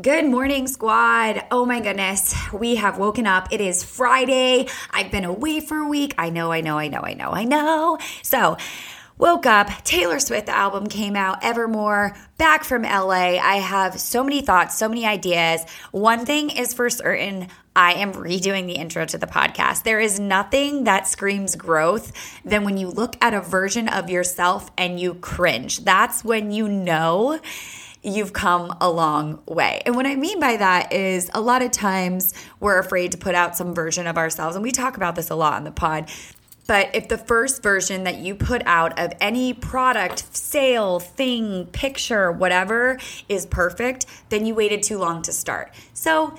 Good 0.00 0.24
morning, 0.24 0.68
squad. 0.68 1.44
Oh 1.50 1.66
my 1.66 1.80
goodness. 1.80 2.34
We 2.50 2.76
have 2.76 2.96
woken 2.96 3.26
up. 3.26 3.48
It 3.52 3.60
is 3.60 3.84
Friday. 3.84 4.66
I've 4.90 5.10
been 5.10 5.26
away 5.26 5.60
for 5.60 5.76
a 5.76 5.86
week. 5.86 6.14
I 6.16 6.30
know, 6.30 6.50
I 6.50 6.62
know, 6.62 6.78
I 6.78 6.88
know, 6.88 7.00
I 7.00 7.12
know, 7.12 7.28
I 7.28 7.44
know. 7.44 7.98
So, 8.22 8.56
woke 9.18 9.44
up. 9.44 9.68
Taylor 9.84 10.18
Swift 10.18 10.48
album 10.48 10.86
came 10.86 11.14
out, 11.14 11.44
Evermore, 11.44 12.16
back 12.38 12.64
from 12.64 12.84
LA. 12.84 13.36
I 13.36 13.56
have 13.56 14.00
so 14.00 14.24
many 14.24 14.40
thoughts, 14.40 14.78
so 14.78 14.88
many 14.88 15.04
ideas. 15.04 15.62
One 15.90 16.24
thing 16.24 16.48
is 16.48 16.72
for 16.72 16.88
certain. 16.88 17.48
I 17.76 17.92
am 17.94 18.14
redoing 18.14 18.66
the 18.66 18.76
intro 18.76 19.04
to 19.04 19.18
the 19.18 19.26
podcast. 19.26 19.82
There 19.82 20.00
is 20.00 20.18
nothing 20.18 20.84
that 20.84 21.06
screams 21.06 21.54
growth 21.54 22.12
than 22.46 22.64
when 22.64 22.78
you 22.78 22.88
look 22.88 23.16
at 23.20 23.34
a 23.34 23.42
version 23.42 23.88
of 23.88 24.08
yourself 24.08 24.70
and 24.78 24.98
you 24.98 25.14
cringe. 25.14 25.84
That's 25.84 26.24
when 26.24 26.50
you 26.50 26.66
know 26.66 27.38
you've 28.02 28.32
come 28.32 28.76
a 28.80 28.90
long 28.90 29.40
way. 29.46 29.80
And 29.86 29.94
what 29.94 30.06
I 30.06 30.16
mean 30.16 30.40
by 30.40 30.56
that 30.56 30.92
is 30.92 31.30
a 31.34 31.40
lot 31.40 31.62
of 31.62 31.70
times 31.70 32.34
we're 32.60 32.78
afraid 32.78 33.12
to 33.12 33.18
put 33.18 33.34
out 33.34 33.56
some 33.56 33.74
version 33.74 34.06
of 34.06 34.18
ourselves. 34.18 34.56
And 34.56 34.62
we 34.62 34.72
talk 34.72 34.96
about 34.96 35.14
this 35.14 35.30
a 35.30 35.34
lot 35.34 35.54
on 35.54 35.64
the 35.64 35.70
pod. 35.70 36.10
But 36.66 36.90
if 36.94 37.08
the 37.08 37.18
first 37.18 37.62
version 37.62 38.04
that 38.04 38.18
you 38.18 38.34
put 38.34 38.62
out 38.66 38.98
of 38.98 39.12
any 39.20 39.52
product, 39.52 40.34
sale, 40.34 41.00
thing, 41.00 41.66
picture, 41.66 42.30
whatever 42.30 42.98
is 43.28 43.46
perfect, 43.46 44.06
then 44.28 44.46
you 44.46 44.54
waited 44.54 44.82
too 44.82 44.98
long 44.98 45.22
to 45.22 45.32
start. 45.32 45.72
So 45.92 46.34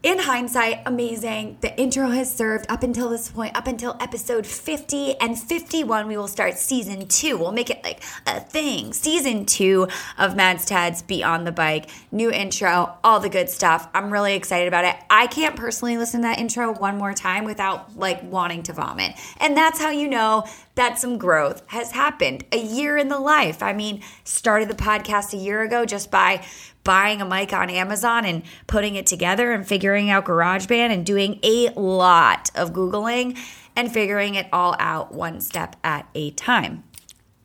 in 0.00 0.20
hindsight, 0.20 0.82
amazing. 0.86 1.58
The 1.60 1.76
intro 1.76 2.08
has 2.10 2.32
served 2.32 2.66
up 2.70 2.84
until 2.84 3.08
this 3.08 3.30
point, 3.30 3.56
up 3.56 3.66
until 3.66 3.96
episode 3.98 4.46
50 4.46 5.16
and 5.16 5.36
51. 5.36 6.06
We 6.06 6.16
will 6.16 6.28
start 6.28 6.56
season 6.56 7.08
two. 7.08 7.36
We'll 7.36 7.50
make 7.50 7.68
it 7.68 7.82
like 7.82 8.04
a 8.24 8.38
thing. 8.38 8.92
Season 8.92 9.44
two 9.44 9.88
of 10.16 10.36
Mads 10.36 10.66
Tads 10.66 11.02
Be 11.02 11.24
on 11.24 11.42
the 11.42 11.50
Bike. 11.50 11.90
New 12.12 12.30
intro, 12.30 12.96
all 13.02 13.18
the 13.18 13.28
good 13.28 13.50
stuff. 13.50 13.88
I'm 13.92 14.12
really 14.12 14.34
excited 14.34 14.68
about 14.68 14.84
it. 14.84 14.94
I 15.10 15.26
can't 15.26 15.56
personally 15.56 15.98
listen 15.98 16.20
to 16.20 16.28
that 16.28 16.38
intro 16.38 16.72
one 16.74 16.96
more 16.96 17.12
time 17.12 17.44
without 17.44 17.96
like 17.96 18.22
wanting 18.22 18.62
to 18.64 18.72
vomit. 18.72 19.14
And 19.40 19.56
that's 19.56 19.80
how 19.80 19.90
you 19.90 20.06
know 20.06 20.44
that 20.76 21.00
some 21.00 21.18
growth 21.18 21.64
has 21.66 21.90
happened. 21.90 22.44
A 22.52 22.62
year 22.62 22.96
in 22.96 23.08
the 23.08 23.18
life. 23.18 23.64
I 23.64 23.72
mean, 23.72 24.04
started 24.22 24.68
the 24.68 24.74
podcast 24.74 25.32
a 25.32 25.38
year 25.38 25.62
ago 25.62 25.84
just 25.84 26.08
by 26.08 26.44
buying 26.88 27.20
a 27.20 27.24
mic 27.26 27.52
on 27.52 27.68
Amazon 27.68 28.24
and 28.24 28.42
putting 28.66 28.94
it 28.94 29.04
together 29.04 29.52
and 29.52 29.68
figuring 29.68 30.08
out 30.08 30.24
GarageBand 30.24 30.90
and 30.90 31.04
doing 31.04 31.38
a 31.42 31.68
lot 31.78 32.50
of 32.54 32.72
Googling 32.72 33.36
and 33.76 33.92
figuring 33.92 34.36
it 34.36 34.46
all 34.54 34.74
out 34.78 35.12
one 35.12 35.42
step 35.42 35.76
at 35.84 36.08
a 36.14 36.30
time. 36.30 36.82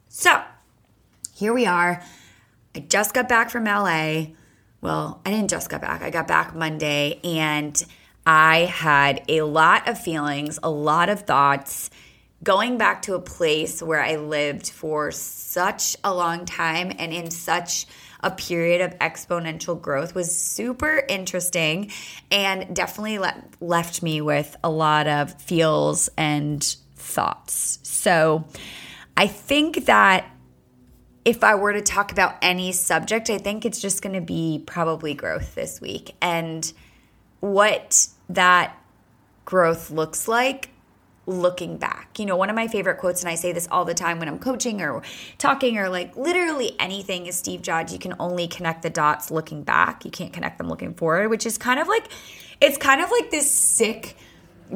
So 0.08 0.42
here 1.36 1.54
we 1.54 1.66
are. 1.66 2.02
I 2.74 2.80
just 2.80 3.14
got 3.14 3.28
back 3.28 3.50
from 3.50 3.66
LA. 3.66 4.28
Well, 4.80 5.20
I 5.26 5.32
didn't 5.32 5.50
just 5.50 5.70
get 5.70 5.82
back, 5.82 6.02
I 6.02 6.10
got 6.10 6.26
back 6.26 6.56
Monday 6.56 7.20
and 7.26 7.86
I 8.26 8.60
had 8.60 9.26
a 9.28 9.42
lot 9.42 9.90
of 9.90 10.00
feelings, 10.00 10.58
a 10.64 10.70
lot 10.70 11.10
of 11.10 11.24
thoughts. 11.24 11.90
Going 12.46 12.78
back 12.78 13.02
to 13.04 13.16
a 13.16 13.20
place 13.20 13.84
where 13.84 14.02
I 14.02 14.16
lived 14.16 14.70
for 14.70 15.12
such 15.12 15.98
a 16.02 16.14
long 16.14 16.46
time 16.46 16.94
and 16.98 17.12
in 17.12 17.30
such 17.30 17.88
a 18.24 18.32
period 18.32 18.82
of 18.82 18.98
exponential 19.00 19.80
growth 19.80 20.16
was 20.16 20.36
super 20.36 21.04
interesting 21.08 21.92
and 22.32 22.76
definitely 22.76 23.20
le- 23.20 23.44
left 23.60 24.02
me 24.02 24.22
with 24.22 24.56
a 24.64 24.70
lot 24.70 25.08
of 25.08 25.40
feels 25.42 26.10
and 26.18 26.64
thoughts. 26.96 27.80
So 27.84 28.46
I 29.16 29.28
think 29.28 29.86
that 29.86 30.26
if 31.26 31.44
I 31.44 31.56
were 31.56 31.74
to 31.74 31.82
talk 31.82 32.12
about 32.12 32.36
any 32.42 32.72
subject, 32.72 33.30
I 33.30 33.38
think 33.38 33.66
it's 33.66 33.80
just 33.80 34.02
going 34.02 34.16
to 34.16 34.22
be 34.22 34.64
probably 34.66 35.14
growth 35.14 35.56
this 35.56 35.80
week 35.80 36.16
and 36.22 36.72
what 37.40 38.08
that 38.30 38.76
growth 39.46 39.92
looks 39.92 40.28
like 40.28 40.70
looking 41.26 41.78
back. 41.78 42.20
You 42.20 42.26
know, 42.26 42.36
one 42.36 42.50
of 42.50 42.56
my 42.56 42.68
favorite 42.68 42.98
quotes, 42.98 43.22
and 43.22 43.30
I 43.30 43.36
say 43.36 43.52
this 43.52 43.68
all 43.72 43.86
the 43.86 43.94
time 43.94 44.20
when 44.20 44.28
I'm 44.28 44.40
coaching 44.40 44.82
or 44.82 45.02
talking 45.38 45.78
or 45.78 45.90
like 45.90 46.16
literally 46.18 46.76
anything, 46.80 47.28
is 47.28 47.36
Steve 47.36 47.62
Jobs. 47.62 47.94
You 47.94 48.00
can 48.00 48.14
only 48.20 48.48
connect 48.48 48.82
the 48.82 48.90
dots 48.90 49.32
looking 49.32 49.64
back. 49.64 50.06
You 50.06 50.12
can't 50.12 50.34
connect 50.34 50.58
them 50.58 50.68
looking 50.68 50.94
forward, 50.94 51.30
which 51.30 51.46
is 51.46 51.58
kind 51.58 51.80
of 51.80 51.88
like, 51.88 52.08
it's 52.60 52.78
kind 52.78 53.02
of 53.02 53.10
like 53.12 53.32
this 53.32 53.50
sick 53.50 54.18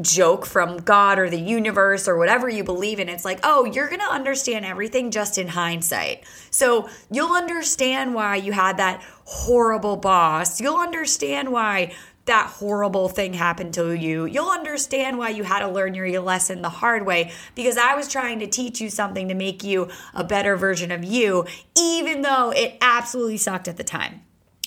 joke 0.01 0.45
from 0.45 0.77
God 0.77 1.17
or 1.17 1.29
the 1.29 1.39
universe 1.39 2.07
or 2.07 2.17
whatever 2.17 2.47
you 2.47 2.63
believe 2.63 2.99
in. 2.99 3.09
It's 3.09 3.25
like, 3.25 3.39
oh, 3.43 3.65
you're 3.65 3.87
going 3.87 4.01
to 4.01 4.11
understand 4.11 4.65
everything 4.65 5.11
just 5.11 5.37
in 5.37 5.47
hindsight. 5.47 6.23
So 6.49 6.89
you'll 7.09 7.35
understand 7.35 8.13
why 8.13 8.35
you 8.35 8.51
had 8.51 8.77
that 8.77 9.01
horrible 9.25 9.97
boss. 9.97 10.61
You'll 10.61 10.77
understand 10.79 11.51
why 11.51 11.93
that 12.27 12.47
horrible 12.47 13.09
thing 13.09 13.33
happened 13.33 13.73
to 13.73 13.91
you, 13.91 14.25
you'll 14.25 14.49
understand 14.49 15.17
why 15.17 15.29
you 15.29 15.43
had 15.43 15.59
to 15.59 15.67
learn 15.67 15.93
your 15.93 16.07
lesson 16.21 16.61
the 16.61 16.69
hard 16.69 17.05
way 17.05 17.31
because 17.55 17.77
I 17.77 17.95
was 17.95 18.07
trying 18.07 18.39
to 18.39 18.47
teach 18.47 18.79
you 18.79 18.89
something 18.89 19.27
to 19.29 19.33
make 19.33 19.63
you 19.63 19.89
a 20.13 20.23
better 20.23 20.55
version 20.55 20.91
of 20.91 21.03
you, 21.03 21.45
even 21.77 22.21
though 22.21 22.51
it 22.51 22.77
absolutely 22.81 23.37
sucked 23.37 23.67
at 23.67 23.77
the 23.77 23.83
time. 23.83 24.21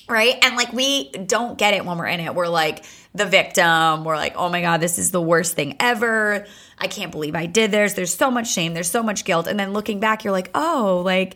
Right. 0.09 0.35
And 0.43 0.57
like, 0.57 0.73
we 0.73 1.09
don't 1.09 1.57
get 1.57 1.73
it 1.73 1.85
when 1.85 1.97
we're 1.97 2.07
in 2.07 2.19
it. 2.19 2.35
We're 2.35 2.49
like 2.49 2.83
the 3.13 3.25
victim. 3.25 4.03
We're 4.03 4.17
like, 4.17 4.35
oh 4.35 4.49
my 4.49 4.59
God, 4.59 4.81
this 4.81 4.99
is 4.99 5.11
the 5.11 5.21
worst 5.21 5.55
thing 5.55 5.77
ever. 5.79 6.45
I 6.77 6.87
can't 6.87 7.11
believe 7.11 7.33
I 7.33 7.45
did 7.45 7.71
this. 7.71 7.93
There's 7.93 8.13
so 8.13 8.29
much 8.29 8.51
shame. 8.51 8.73
There's 8.73 8.91
so 8.91 9.03
much 9.03 9.23
guilt. 9.23 9.47
And 9.47 9.57
then 9.57 9.71
looking 9.71 10.01
back, 10.01 10.25
you're 10.25 10.33
like, 10.33 10.49
oh, 10.53 11.01
like, 11.05 11.35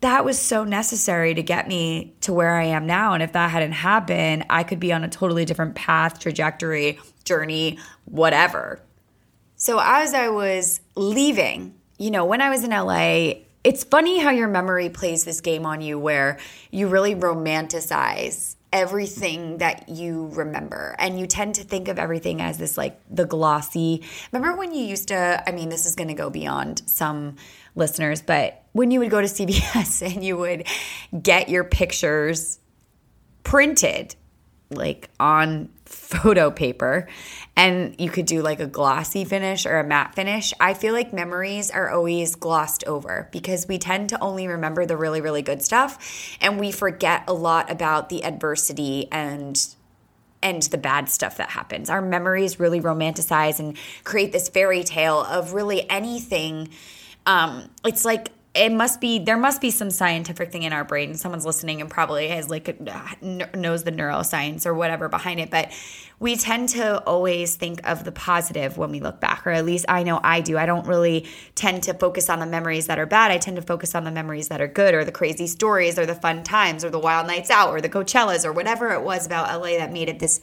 that 0.00 0.24
was 0.24 0.38
so 0.38 0.64
necessary 0.64 1.34
to 1.34 1.42
get 1.42 1.66
me 1.66 2.14
to 2.20 2.32
where 2.32 2.54
I 2.54 2.64
am 2.64 2.86
now. 2.86 3.14
And 3.14 3.22
if 3.22 3.32
that 3.32 3.50
hadn't 3.50 3.72
happened, 3.72 4.46
I 4.48 4.62
could 4.62 4.78
be 4.78 4.92
on 4.92 5.02
a 5.02 5.08
totally 5.08 5.44
different 5.44 5.74
path, 5.74 6.20
trajectory, 6.20 7.00
journey, 7.24 7.78
whatever. 8.04 8.80
So 9.56 9.80
as 9.82 10.14
I 10.14 10.28
was 10.28 10.80
leaving, 10.94 11.74
you 11.98 12.12
know, 12.12 12.24
when 12.24 12.40
I 12.40 12.48
was 12.48 12.62
in 12.62 12.70
LA, 12.70 13.40
it's 13.64 13.82
funny 13.82 14.20
how 14.20 14.30
your 14.30 14.46
memory 14.46 14.88
plays 14.88 15.24
this 15.24 15.40
game 15.40 15.66
on 15.66 15.80
you 15.80 15.98
where 15.98 16.38
you 16.70 16.86
really 16.86 17.14
romanticize 17.16 18.54
everything 18.72 19.58
that 19.58 19.88
you 19.88 20.28
remember 20.34 20.94
and 20.98 21.18
you 21.18 21.26
tend 21.26 21.54
to 21.54 21.64
think 21.64 21.88
of 21.88 21.98
everything 21.98 22.42
as 22.42 22.58
this 22.58 22.76
like 22.76 23.00
the 23.10 23.24
glossy 23.24 24.02
remember 24.30 24.58
when 24.58 24.74
you 24.74 24.84
used 24.84 25.08
to 25.08 25.42
i 25.48 25.50
mean 25.52 25.70
this 25.70 25.86
is 25.86 25.94
going 25.94 26.08
to 26.08 26.14
go 26.14 26.28
beyond 26.28 26.82
some 26.84 27.34
listeners 27.74 28.20
but 28.20 28.62
when 28.78 28.92
you 28.92 29.00
would 29.00 29.10
go 29.10 29.20
to 29.20 29.26
cvs 29.26 30.02
and 30.14 30.24
you 30.24 30.36
would 30.36 30.64
get 31.20 31.48
your 31.48 31.64
pictures 31.64 32.60
printed 33.42 34.14
like 34.70 35.08
on 35.18 35.68
photo 35.84 36.50
paper 36.50 37.08
and 37.56 37.98
you 37.98 38.10
could 38.10 38.26
do 38.26 38.42
like 38.42 38.60
a 38.60 38.66
glossy 38.66 39.24
finish 39.24 39.64
or 39.66 39.78
a 39.78 39.84
matte 39.84 40.14
finish. 40.14 40.52
I 40.60 40.74
feel 40.74 40.92
like 40.92 41.12
memories 41.12 41.70
are 41.70 41.90
always 41.90 42.34
glossed 42.34 42.84
over 42.84 43.28
because 43.32 43.66
we 43.66 43.78
tend 43.78 44.10
to 44.10 44.20
only 44.20 44.46
remember 44.46 44.84
the 44.84 44.96
really, 44.96 45.20
really 45.20 45.42
good 45.42 45.62
stuff 45.62 46.36
and 46.40 46.60
we 46.60 46.70
forget 46.70 47.24
a 47.26 47.32
lot 47.32 47.70
about 47.70 48.10
the 48.10 48.24
adversity 48.24 49.08
and 49.10 49.74
and 50.40 50.62
the 50.64 50.78
bad 50.78 51.08
stuff 51.08 51.38
that 51.38 51.48
happens. 51.50 51.90
Our 51.90 52.00
memories 52.00 52.60
really 52.60 52.80
romanticize 52.80 53.58
and 53.58 53.76
create 54.04 54.30
this 54.30 54.48
fairy 54.48 54.84
tale 54.84 55.20
of 55.24 55.52
really 55.52 55.88
anything. 55.90 56.68
Um, 57.26 57.68
it's 57.84 58.04
like 58.04 58.30
it 58.58 58.72
must 58.72 59.00
be 59.00 59.20
there 59.20 59.36
must 59.36 59.60
be 59.60 59.70
some 59.70 59.90
scientific 59.90 60.50
thing 60.50 60.64
in 60.64 60.72
our 60.72 60.84
brain. 60.84 61.14
Someone's 61.14 61.46
listening 61.46 61.80
and 61.80 61.88
probably 61.88 62.28
has 62.28 62.50
like 62.50 62.80
knows 63.22 63.84
the 63.84 63.92
neuroscience 63.92 64.66
or 64.66 64.74
whatever 64.74 65.08
behind 65.08 65.38
it 65.40 65.50
but 65.50 65.70
we 66.20 66.34
tend 66.34 66.68
to 66.70 67.00
always 67.04 67.54
think 67.54 67.86
of 67.88 68.02
the 68.02 68.10
positive 68.10 68.76
when 68.76 68.90
we 68.90 68.98
look 68.98 69.20
back 69.20 69.46
or 69.46 69.50
at 69.50 69.64
least 69.64 69.84
i 69.88 70.02
know 70.02 70.20
i 70.24 70.40
do. 70.40 70.58
I 70.58 70.66
don't 70.66 70.86
really 70.86 71.26
tend 71.54 71.84
to 71.84 71.94
focus 71.94 72.28
on 72.28 72.40
the 72.40 72.46
memories 72.46 72.88
that 72.88 72.98
are 72.98 73.06
bad. 73.06 73.30
I 73.30 73.38
tend 73.38 73.56
to 73.56 73.62
focus 73.62 73.94
on 73.94 74.04
the 74.04 74.10
memories 74.10 74.48
that 74.48 74.60
are 74.60 74.66
good 74.66 74.94
or 74.94 75.04
the 75.04 75.12
crazy 75.12 75.46
stories 75.46 75.98
or 75.98 76.06
the 76.06 76.14
fun 76.16 76.42
times 76.42 76.84
or 76.84 76.90
the 76.90 76.98
wild 76.98 77.26
nights 77.28 77.50
out 77.50 77.70
or 77.70 77.80
the 77.80 77.88
coachellas 77.88 78.44
or 78.44 78.52
whatever 78.52 78.92
it 78.92 79.02
was 79.02 79.24
about 79.24 79.60
la 79.60 79.68
that 79.78 79.92
made 79.92 80.08
it 80.08 80.18
this 80.18 80.40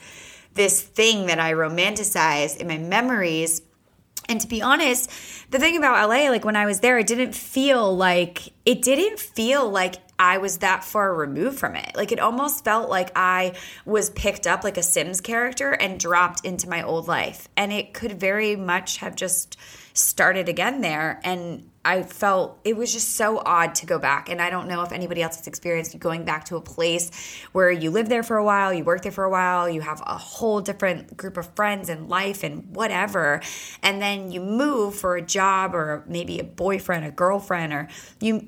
this 0.54 0.82
thing 0.82 1.26
that 1.26 1.40
i 1.40 1.52
romanticize 1.52 2.56
in 2.58 2.68
my 2.68 2.78
memories 2.78 3.62
and 4.28 4.42
to 4.42 4.48
be 4.48 4.62
honest, 4.62 5.10
the 5.52 5.60
thing 5.60 5.78
about 5.78 6.10
LA, 6.10 6.30
like 6.30 6.46
when 6.46 6.56
I 6.56 6.66
was 6.66 6.80
there, 6.80 6.98
it 6.98 7.08
didn't 7.08 7.36
feel 7.36 7.96
like 7.96 8.54
it 8.66 8.82
didn't 8.82 9.20
feel 9.20 9.70
like 9.70 9.96
I 10.18 10.38
was 10.38 10.60
that 10.60 10.84
far 10.84 11.14
removed 11.14 11.60
from 11.60 11.76
it. 11.76 11.96
Like 11.96 12.12
it 12.12 12.20
almost 12.20 12.64
felt 12.64 12.90
like 12.90 13.12
I 13.16 13.54
was 13.86 14.10
picked 14.12 14.48
up 14.48 14.64
like 14.64 14.78
a 14.78 14.84
Sims 14.84 15.22
character 15.22 15.72
and 15.72 16.00
dropped 16.00 16.46
into 16.46 16.70
my 16.70 16.84
old 16.84 17.08
life. 17.08 17.50
And 17.58 17.74
it 17.74 17.94
could 17.94 18.20
very 18.20 18.56
much 18.56 18.98
have 18.98 19.16
just 19.16 19.58
started 19.96 20.50
again 20.50 20.82
there. 20.82 21.20
And 21.24 21.72
I 21.84 22.04
felt 22.04 22.60
it 22.64 22.76
was 22.76 22.92
just 22.92 23.16
so 23.16 23.42
odd 23.46 23.76
to 23.76 23.86
go 23.86 23.98
back. 23.98 24.30
And 24.30 24.42
I 24.42 24.50
don't 24.50 24.68
know 24.68 24.82
if 24.82 24.92
anybody 24.92 25.22
else 25.22 25.38
has 25.38 25.48
experienced 25.48 25.98
going 26.00 26.26
back 26.26 26.46
to 26.46 26.58
a 26.58 26.62
place 26.62 27.12
where 27.54 27.72
you 27.72 27.92
live 27.92 28.10
there 28.10 28.24
for 28.24 28.38
a 28.38 28.44
while, 28.44 28.74
you 28.74 28.84
work 28.84 29.04
there 29.04 29.12
for 29.12 29.24
a 29.24 29.30
while, 29.30 29.70
you 29.70 29.82
have 29.82 30.02
a 30.06 30.18
whole 30.18 30.62
different 30.62 31.16
group 31.16 31.38
of 31.38 31.54
friends 31.56 31.90
and 31.90 32.10
life 32.10 32.44
and 32.44 32.76
whatever. 32.76 33.42
And 33.82 34.02
then 34.02 34.32
you 34.32 34.42
move 34.42 34.96
for 34.96 35.16
a 35.16 35.22
job 35.22 35.74
or 35.74 36.04
maybe 36.08 36.40
a 36.40 36.44
boyfriend, 36.44 37.06
a 37.06 37.12
girlfriend, 37.12 37.72
or 37.72 37.88
you 38.20 38.48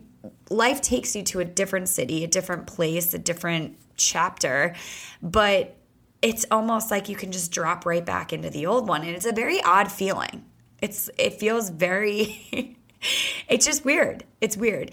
life 0.49 0.81
takes 0.81 1.15
you 1.15 1.23
to 1.23 1.39
a 1.39 1.45
different 1.45 1.87
city, 1.87 2.23
a 2.23 2.27
different 2.27 2.67
place, 2.67 3.13
a 3.13 3.19
different 3.19 3.77
chapter, 3.95 4.75
but 5.21 5.77
it's 6.21 6.45
almost 6.51 6.91
like 6.91 7.07
you 7.07 7.15
can 7.15 7.31
just 7.31 7.51
drop 7.51 7.85
right 7.85 8.05
back 8.05 8.33
into 8.33 8.49
the 8.49 8.65
old 8.65 8.87
one 8.87 9.01
and 9.01 9.11
it's 9.11 9.25
a 9.25 9.31
very 9.31 9.61
odd 9.61 9.91
feeling. 9.91 10.43
It's 10.81 11.09
it 11.17 11.33
feels 11.33 11.69
very 11.69 12.77
it's 13.49 13.65
just 13.65 13.85
weird. 13.85 14.23
It's 14.41 14.57
weird. 14.57 14.91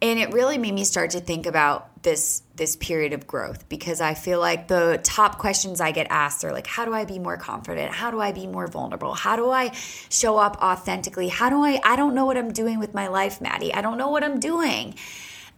And 0.00 0.18
it 0.18 0.32
really 0.32 0.58
made 0.58 0.74
me 0.74 0.82
start 0.82 1.10
to 1.10 1.20
think 1.20 1.46
about 1.46 2.02
this 2.02 2.42
this 2.56 2.74
period 2.76 3.12
of 3.12 3.26
growth 3.26 3.68
because 3.68 4.00
I 4.00 4.14
feel 4.14 4.40
like 4.40 4.66
the 4.66 4.98
top 5.04 5.38
questions 5.38 5.80
I 5.80 5.92
get 5.92 6.08
asked 6.10 6.44
are 6.44 6.52
like 6.52 6.66
how 6.66 6.84
do 6.84 6.92
I 6.92 7.04
be 7.04 7.18
more 7.18 7.36
confident? 7.36 7.92
How 7.92 8.10
do 8.10 8.20
I 8.20 8.32
be 8.32 8.46
more 8.46 8.66
vulnerable? 8.66 9.14
How 9.14 9.36
do 9.36 9.50
I 9.50 9.72
show 10.10 10.38
up 10.38 10.60
authentically? 10.60 11.28
How 11.28 11.50
do 11.50 11.62
I 11.62 11.80
I 11.84 11.96
don't 11.96 12.14
know 12.14 12.26
what 12.26 12.36
I'm 12.36 12.52
doing 12.52 12.78
with 12.78 12.94
my 12.94 13.08
life, 13.08 13.40
Maddie. 13.40 13.72
I 13.72 13.80
don't 13.80 13.98
know 13.98 14.10
what 14.10 14.24
I'm 14.24 14.40
doing. 14.40 14.94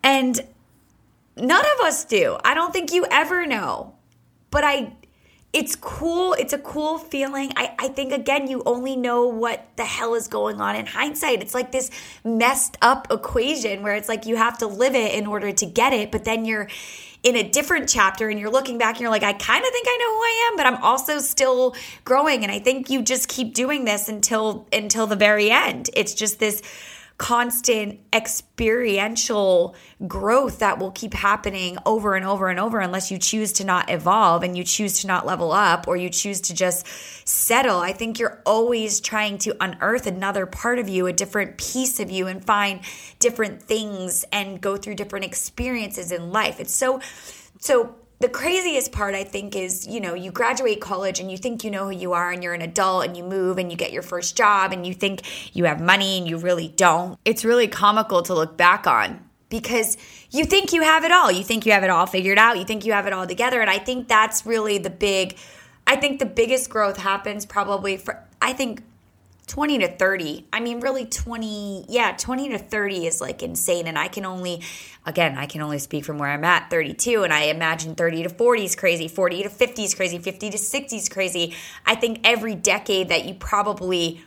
And 0.03 0.39
none 1.37 1.65
of 1.65 1.87
us 1.87 2.05
do. 2.05 2.37
I 2.45 2.55
don't 2.55 2.73
think 2.73 2.93
you 2.93 3.07
ever 3.11 3.47
know. 3.47 3.95
But 4.51 4.65
I 4.65 4.93
it's 5.55 5.77
cool. 5.77 6.35
It's 6.35 6.53
a 6.53 6.59
cool 6.59 6.99
feeling. 6.99 7.53
I, 7.57 7.75
I 7.79 7.89
think, 7.89 8.13
again, 8.13 8.49
you 8.49 8.63
only 8.67 8.97
know 8.97 9.29
what 9.29 9.65
the 9.77 9.85
hell 9.85 10.15
is 10.15 10.27
going 10.27 10.61
on 10.61 10.75
in 10.75 10.85
hindsight. 10.85 11.41
It's 11.43 11.55
like 11.55 11.71
this 11.71 11.93
messed 12.25 12.77
up 12.83 13.07
equation 13.13 13.85
where 13.85 13.95
it's 13.95 14.09
like 14.09 14.27
you 14.27 14.35
have 14.35 14.59
to 14.59 14.67
live 14.67 14.97
it 14.97 15.15
in 15.15 15.29
order 15.29 15.53
to 15.53 15.67
get 15.67 15.93
it, 15.93 16.11
but 16.11 16.25
then 16.25 16.45
you're 16.45 16.69
in 17.23 17.37
a 17.37 17.49
different 17.49 17.89
chapter 17.89 18.29
and 18.29 18.41
you're 18.41 18.51
looking 18.51 18.79
back 18.79 18.97
and 18.97 19.03
you're 19.03 19.11
like, 19.11 19.23
I 19.23 19.33
kind 19.33 19.65
of 19.65 19.71
think 19.71 19.87
I 19.89 19.97
know 19.97 20.13
who 20.13 20.21
I 20.21 20.49
am, 20.51 20.57
but 20.57 20.67
I'm 20.67 20.83
also 20.83 21.21
still 21.21 21.77
growing. 22.05 22.43
And 22.43 22.51
I 22.51 22.59
think 22.59 22.91
you 22.91 23.01
just 23.01 23.29
keep 23.29 23.55
doing 23.55 23.85
this 23.85 24.09
until 24.09 24.67
until 24.73 25.07
the 25.07 25.17
very 25.17 25.53
end. 25.53 25.89
It's 25.95 26.15
just 26.15 26.41
this 26.41 26.63
constant 27.17 28.01
experiential 28.13 29.77
growth 30.07 30.59
that 30.59 30.79
will 30.79 30.91
keep 30.91 31.15
happening 31.15 31.79
over 31.87 32.17
and 32.17 32.27
over 32.27 32.49
and 32.49 32.59
over 32.59 32.81
unless 32.81 33.11
you 33.11 33.19
choose 33.19 33.53
to 33.53 33.65
not 33.65 33.89
evolve 33.89 34.43
and 34.43 34.59
you 34.59 34.65
choose 34.65 35.01
to 35.01 35.07
not 35.07 35.25
level 35.25 35.53
up 35.53 35.87
or 35.87 35.97
you 35.97 36.11
choose 36.11 36.41
to 36.41 36.55
just 36.55 36.87
settle. 37.27 37.79
I 37.79 37.93
think 37.93 38.19
you're 38.19 38.43
always 38.45 39.01
trying 39.01 39.39
to 39.39 39.57
unearth 39.61 40.09
another 40.09 40.45
part 40.45 40.81
of 40.81 40.89
you, 40.89 41.07
a 41.07 41.13
different 41.13 41.57
piece 41.57 42.01
of 42.01 42.11
you, 42.11 42.27
and 42.27 42.45
find 42.45 42.81
different 43.21 43.63
things 43.63 44.25
and 44.33 44.61
go 44.61 44.77
through 44.77 44.97
different 44.97 45.25
experiences 45.25 46.11
in 46.11 46.33
life. 46.33 46.59
It's 46.59 46.75
so, 46.75 47.01
so 47.61 47.95
the 48.21 48.29
craziest 48.29 48.93
part 48.93 49.15
I 49.15 49.25
think 49.25 49.57
is, 49.57 49.87
you 49.87 50.01
know, 50.01 50.15
you 50.15 50.31
graduate 50.31 50.81
college 50.81 51.21
and 51.21 51.31
you 51.31 51.37
think 51.37 51.65
you 51.65 51.71
know 51.71 51.85
who 51.85 51.91
you 51.91 52.13
are 52.13 52.31
and 52.31 52.43
you're 52.43 52.55
an 52.55 52.63
adult 52.63 53.05
and 53.05 53.17
you 53.17 53.25
move 53.25 53.59
and 53.59 53.71
you 53.71 53.77
get 53.77 53.93
your 53.93 54.03
first 54.03 54.37
job 54.37 54.73
and 54.73 54.87
you 54.87 54.95
think 54.95 55.23
you 55.55 55.65
have 55.65 55.81
money 55.81 56.19
and 56.19 56.29
you 56.29 56.39
really 56.39 56.69
don't. 56.69 57.19
It's 57.25 57.45
really 57.45 57.69
comical 57.69 58.23
to 58.23 58.35
look 58.35 58.57
back 58.57 58.87
on 58.87 59.29
because 59.49 59.97
you 60.31 60.45
think 60.45 60.73
you 60.73 60.83
have 60.83 61.05
it 61.05 61.13
all. 61.13 61.31
You 61.31 61.45
think 61.45 61.67
you 61.67 61.73
have 61.73 61.85
it 61.85 61.91
all 61.91 62.07
figured 62.07 62.39
out. 62.39 62.59
You 62.59 62.65
think 62.65 62.87
you 62.87 62.93
have 62.93 63.07
it 63.07 63.13
all 63.13 63.27
together 63.27 63.61
and 63.61 63.69
I 63.69 63.79
think 63.79 64.09
that's 64.09 64.47
really 64.47 64.79
the 64.79 64.91
big 64.91 65.37
I 65.87 65.97
think 65.97 66.19
the 66.19 66.27
biggest 66.27 66.71
growth 66.71 66.97
happens 66.97 67.45
probably 67.45 67.97
for 67.97 68.25
I 68.41 68.53
think 68.53 68.83
20 69.47 69.79
to 69.79 69.89
30. 69.89 70.47
I 70.53 70.61
mean, 70.61 70.81
really 70.81 71.05
20, 71.05 71.87
yeah, 71.89 72.15
20 72.17 72.51
to 72.51 72.59
30 72.59 73.07
is 73.07 73.21
like 73.21 73.43
insane. 73.43 73.87
And 73.87 73.99
I 73.99 74.09
can 74.09 74.25
only, 74.25 74.63
again, 75.05 75.37
I 75.37 75.47
can 75.47 75.61
only 75.61 75.79
speak 75.79 76.05
from 76.05 76.19
where 76.19 76.31
I'm 76.31 76.45
at, 76.45 76.71
32. 76.71 77.25
And 77.25 77.33
I 77.33 77.45
imagine 77.45 77.95
30 77.95 78.25
to 78.25 78.29
40 78.31 78.65
is 78.65 78.75
crazy, 78.75 79.09
40 79.09 79.43
to 79.43 79.51
50 79.51 79.85
is 79.85 79.95
crazy, 79.95 80.19
50 80.19 80.51
to 80.51 80.59
60 80.59 80.97
is 80.97 81.09
crazy. 81.09 81.55
I 81.85 81.95
think 81.95 82.21
every 82.25 82.55
decade 82.55 83.11
that 83.11 83.27
you 83.27 83.35
probably 83.35 84.23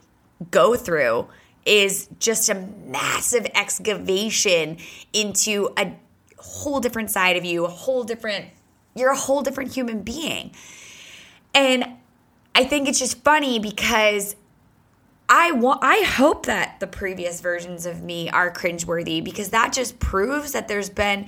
go 0.52 0.76
through 0.76 1.28
is 1.66 2.08
just 2.20 2.50
a 2.50 2.56
massive 2.86 3.48
excavation 3.56 4.78
into 5.14 5.70
a 5.78 5.94
whole 6.38 6.80
different 6.80 7.10
side 7.10 7.36
of 7.36 7.44
you, 7.44 7.66
a 7.66 7.70
whole 7.70 8.04
different, 8.04 8.46
you're 8.96 9.12
a 9.12 9.18
whole 9.18 9.42
different 9.42 9.74
human 9.74 10.04
being. 10.04 10.52
And 11.54 11.98
I 12.54 12.64
think 12.64 12.88
it's 12.88 13.00
just 13.00 13.24
funny 13.24 13.60
because 13.60 14.36
I 15.30 15.52
want 15.52 15.80
I 15.84 16.02
hope 16.02 16.46
that 16.46 16.80
the 16.80 16.88
previous 16.88 17.42
versions 17.42 17.86
of 17.86 18.02
me 18.02 18.30
are 18.30 18.52
cringeworthy 18.52 19.24
because 19.24 19.50
that 19.50 19.74
just 19.74 20.00
proves 20.00 20.54
that 20.54 20.68
there's 20.68 20.90
been 20.90 21.28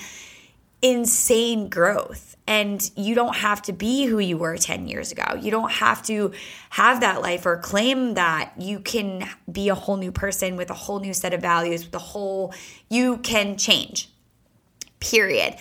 insane 0.81 1.67
growth 1.67 2.37
and 2.47 2.89
you 2.95 3.13
don't 3.13 3.35
have 3.35 3.61
to 3.63 3.73
be 3.73 4.05
who 4.05 4.17
you 4.17 4.37
were 4.37 4.57
10 4.57 4.87
years 4.87 5.11
ago. 5.11 5.35
You 5.39 5.51
don't 5.51 5.71
have 5.71 6.01
to 6.03 6.31
have 6.71 7.01
that 7.01 7.21
life 7.21 7.45
or 7.45 7.57
claim 7.57 8.13
that 8.13 8.53
you 8.57 8.79
can 8.79 9.29
be 9.51 9.69
a 9.69 9.75
whole 9.75 9.97
new 9.97 10.11
person 10.11 10.55
with 10.55 10.69
a 10.69 10.73
whole 10.73 10.99
new 10.99 11.13
set 11.13 11.33
of 11.33 11.41
values 11.41 11.85
with 11.85 11.93
a 11.93 11.99
whole 11.99 12.53
you 12.89 13.17
can 13.17 13.57
change. 13.57 14.09
Period. 14.99 15.55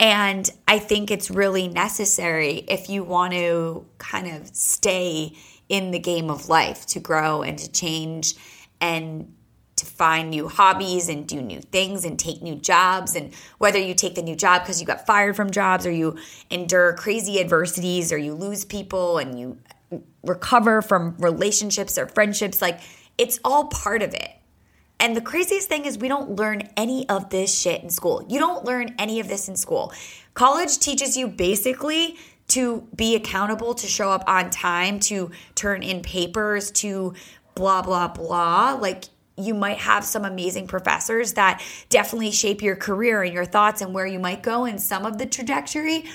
And 0.00 0.50
I 0.66 0.78
think 0.78 1.10
it's 1.10 1.30
really 1.30 1.68
necessary 1.68 2.64
if 2.68 2.88
you 2.88 3.04
want 3.04 3.32
to 3.32 3.86
kind 3.98 4.26
of 4.26 4.54
stay 4.54 5.36
in 5.68 5.92
the 5.92 5.98
game 5.98 6.30
of 6.30 6.48
life 6.48 6.84
to 6.86 7.00
grow 7.00 7.42
and 7.42 7.58
to 7.58 7.70
change 7.70 8.34
and 8.80 9.32
to 9.76 9.86
find 9.86 10.30
new 10.30 10.48
hobbies 10.48 11.08
and 11.08 11.26
do 11.26 11.40
new 11.40 11.60
things 11.60 12.04
and 12.04 12.18
take 12.18 12.42
new 12.42 12.54
jobs. 12.54 13.16
And 13.16 13.32
whether 13.58 13.78
you 13.78 13.94
take 13.94 14.14
the 14.14 14.22
new 14.22 14.36
job 14.36 14.62
because 14.62 14.80
you 14.80 14.86
got 14.86 15.06
fired 15.06 15.36
from 15.36 15.50
jobs 15.50 15.86
or 15.86 15.90
you 15.90 16.16
endure 16.50 16.92
crazy 16.94 17.40
adversities 17.40 18.12
or 18.12 18.18
you 18.18 18.34
lose 18.34 18.64
people 18.64 19.18
and 19.18 19.38
you 19.38 19.58
recover 20.22 20.82
from 20.82 21.16
relationships 21.18 21.98
or 21.98 22.06
friendships, 22.06 22.62
like 22.62 22.80
it's 23.18 23.40
all 23.44 23.66
part 23.66 24.02
of 24.02 24.14
it. 24.14 24.30
And 25.04 25.14
the 25.14 25.20
craziest 25.20 25.68
thing 25.68 25.84
is, 25.84 25.98
we 25.98 26.08
don't 26.08 26.36
learn 26.36 26.62
any 26.78 27.06
of 27.10 27.28
this 27.28 27.54
shit 27.54 27.82
in 27.82 27.90
school. 27.90 28.24
You 28.26 28.38
don't 28.38 28.64
learn 28.64 28.94
any 28.98 29.20
of 29.20 29.28
this 29.28 29.50
in 29.50 29.54
school. 29.54 29.92
College 30.32 30.78
teaches 30.78 31.14
you 31.14 31.28
basically 31.28 32.16
to 32.48 32.88
be 32.96 33.14
accountable, 33.14 33.74
to 33.74 33.86
show 33.86 34.08
up 34.08 34.24
on 34.26 34.48
time, 34.48 34.98
to 35.00 35.30
turn 35.56 35.82
in 35.82 36.00
papers, 36.00 36.70
to 36.70 37.12
blah, 37.54 37.82
blah, 37.82 38.08
blah. 38.08 38.78
Like, 38.80 39.04
you 39.36 39.52
might 39.52 39.76
have 39.76 40.04
some 40.04 40.24
amazing 40.24 40.68
professors 40.68 41.34
that 41.34 41.62
definitely 41.90 42.30
shape 42.30 42.62
your 42.62 42.74
career 42.74 43.22
and 43.22 43.34
your 43.34 43.44
thoughts 43.44 43.82
and 43.82 43.92
where 43.92 44.06
you 44.06 44.18
might 44.18 44.42
go 44.42 44.64
in 44.64 44.78
some 44.78 45.04
of 45.04 45.18
the 45.18 45.26
trajectory. 45.26 46.06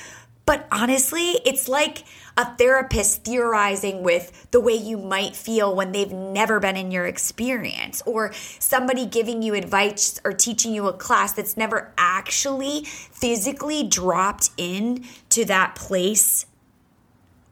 But 0.49 0.67
honestly, 0.71 1.33
it's 1.45 1.69
like 1.69 2.05
a 2.35 2.55
therapist 2.55 3.23
theorizing 3.23 4.01
with 4.01 4.47
the 4.49 4.59
way 4.59 4.73
you 4.73 4.97
might 4.97 5.35
feel 5.35 5.75
when 5.75 5.91
they've 5.91 6.11
never 6.11 6.59
been 6.59 6.75
in 6.75 6.89
your 6.89 7.05
experience, 7.05 8.01
or 8.03 8.33
somebody 8.33 9.05
giving 9.05 9.43
you 9.43 9.53
advice 9.53 10.19
or 10.25 10.33
teaching 10.33 10.73
you 10.73 10.87
a 10.87 10.93
class 10.93 11.33
that's 11.33 11.55
never 11.55 11.93
actually 11.99 12.83
physically 12.83 13.83
dropped 13.83 14.49
in 14.57 15.05
to 15.29 15.45
that 15.45 15.75
place 15.75 16.47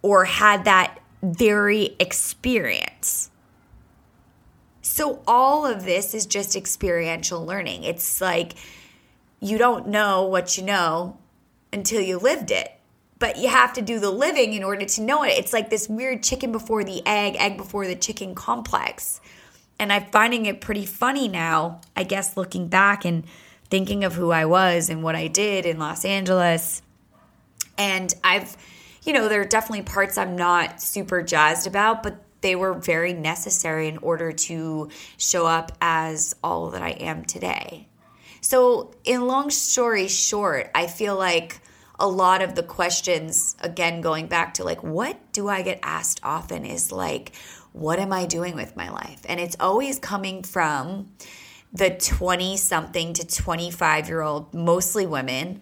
or 0.01 0.25
had 0.25 0.65
that 0.65 0.99
very 1.21 1.95
experience. 1.99 3.29
So, 4.81 5.21
all 5.27 5.67
of 5.67 5.85
this 5.85 6.15
is 6.15 6.25
just 6.25 6.55
experiential 6.55 7.45
learning. 7.45 7.83
It's 7.83 8.19
like 8.19 8.53
you 9.39 9.59
don't 9.59 9.87
know 9.87 10.25
what 10.25 10.57
you 10.57 10.63
know 10.63 11.19
until 11.71 12.01
you 12.01 12.17
lived 12.17 12.49
it 12.49 12.73
but 13.19 13.37
you 13.37 13.49
have 13.49 13.73
to 13.73 13.81
do 13.81 13.99
the 13.99 14.11
living 14.11 14.53
in 14.53 14.63
order 14.63 14.85
to 14.85 15.01
know 15.01 15.23
it. 15.23 15.29
It's 15.29 15.53
like 15.53 15.69
this 15.69 15.89
weird 15.89 16.23
chicken 16.23 16.51
before 16.51 16.83
the 16.83 17.05
egg, 17.05 17.35
egg 17.37 17.57
before 17.57 17.87
the 17.87 17.95
chicken 17.95 18.35
complex. 18.35 19.21
And 19.79 19.91
I'm 19.91 20.05
finding 20.11 20.45
it 20.45 20.61
pretty 20.61 20.85
funny 20.85 21.27
now, 21.27 21.81
I 21.95 22.03
guess, 22.03 22.37
looking 22.37 22.67
back 22.67 23.05
and 23.05 23.25
thinking 23.69 24.03
of 24.03 24.13
who 24.13 24.31
I 24.31 24.45
was 24.45 24.89
and 24.89 25.03
what 25.03 25.15
I 25.15 25.27
did 25.27 25.65
in 25.65 25.79
Los 25.79 26.05
Angeles. 26.05 26.81
And 27.77 28.13
I've, 28.23 28.57
you 29.03 29.13
know, 29.13 29.27
there 29.27 29.41
are 29.41 29.45
definitely 29.45 29.83
parts 29.83 30.17
I'm 30.17 30.35
not 30.35 30.81
super 30.81 31.21
jazzed 31.21 31.67
about, 31.67 32.03
but 32.03 32.23
they 32.41 32.55
were 32.55 32.73
very 32.73 33.13
necessary 33.13 33.87
in 33.87 33.97
order 33.99 34.31
to 34.31 34.89
show 35.17 35.45
up 35.45 35.71
as 35.81 36.35
all 36.43 36.69
that 36.71 36.81
I 36.81 36.91
am 36.91 37.25
today. 37.25 37.87
So, 38.41 38.93
in 39.03 39.27
long 39.27 39.49
story 39.49 40.07
short, 40.07 40.69
I 40.73 40.87
feel 40.87 41.17
like 41.17 41.59
a 41.99 42.07
lot 42.07 42.41
of 42.41 42.55
the 42.55 42.63
questions, 42.63 43.55
again, 43.59 44.01
going 44.01 44.27
back 44.27 44.53
to 44.55 44.63
like, 44.63 44.83
what 44.83 45.17
do 45.31 45.47
I 45.47 45.61
get 45.61 45.79
asked 45.81 46.19
often 46.23 46.65
is 46.65 46.91
like, 46.91 47.35
what 47.73 47.99
am 47.99 48.13
I 48.13 48.25
doing 48.25 48.55
with 48.55 48.75
my 48.75 48.89
life? 48.89 49.21
And 49.27 49.39
it's 49.39 49.55
always 49.59 49.99
coming 49.99 50.43
from 50.43 51.09
the 51.73 51.89
20 51.89 52.57
something 52.57 53.13
to 53.13 53.25
25 53.25 54.07
year 54.07 54.21
old, 54.21 54.53
mostly 54.53 55.05
women 55.05 55.61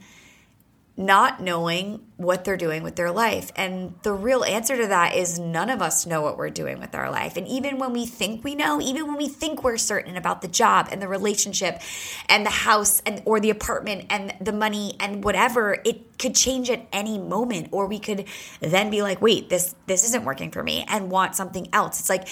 not 0.98 1.42
knowing 1.42 2.00
what 2.16 2.46
they're 2.46 2.56
doing 2.56 2.82
with 2.82 2.96
their 2.96 3.12
life. 3.12 3.52
And 3.58 3.96
the 4.04 4.14
real 4.14 4.46
answer 4.46 4.78
to 4.78 4.88
that 4.88 5.14
is 5.14 5.38
none 5.38 5.70
of 5.70 5.82
us 5.82 6.06
know 6.06 6.22
what 6.22 6.38
we're 6.38 6.50
doing 6.50 6.80
with 6.80 6.96
our 6.96 7.12
life. 7.12 7.36
And 7.36 7.46
even 7.48 7.78
when 7.80 7.92
we 7.92 8.06
think 8.06 8.46
we 8.46 8.56
know, 8.56 8.80
even 8.80 9.08
when 9.08 9.18
we 9.18 9.28
think 9.28 9.62
we're 9.62 9.76
certain 9.78 10.16
about 10.16 10.42
the 10.42 10.48
job 10.48 10.88
and 10.92 11.02
the 11.02 11.10
relationship 11.10 11.82
and 12.30 12.46
the 12.46 12.52
house 12.52 13.02
and 13.06 13.22
or 13.26 13.42
the 13.42 13.50
apartment 13.50 14.06
and 14.10 14.34
the 14.40 14.54
money 14.54 14.96
and 15.02 15.24
whatever, 15.24 15.82
it 15.84 16.18
could 16.18 16.34
change 16.34 16.70
at 16.70 16.88
any 16.94 17.18
moment 17.18 17.70
or 17.72 17.88
we 17.88 18.00
could 18.00 18.26
then 18.62 18.90
be 18.90 19.02
like, 19.02 19.22
"Wait, 19.22 19.50
this 19.50 19.76
this 19.88 20.06
isn't 20.06 20.24
working 20.24 20.50
for 20.50 20.64
me" 20.64 20.86
and 20.88 21.12
want 21.12 21.36
something 21.36 21.68
else. 21.74 22.00
It's 22.00 22.10
like 22.10 22.30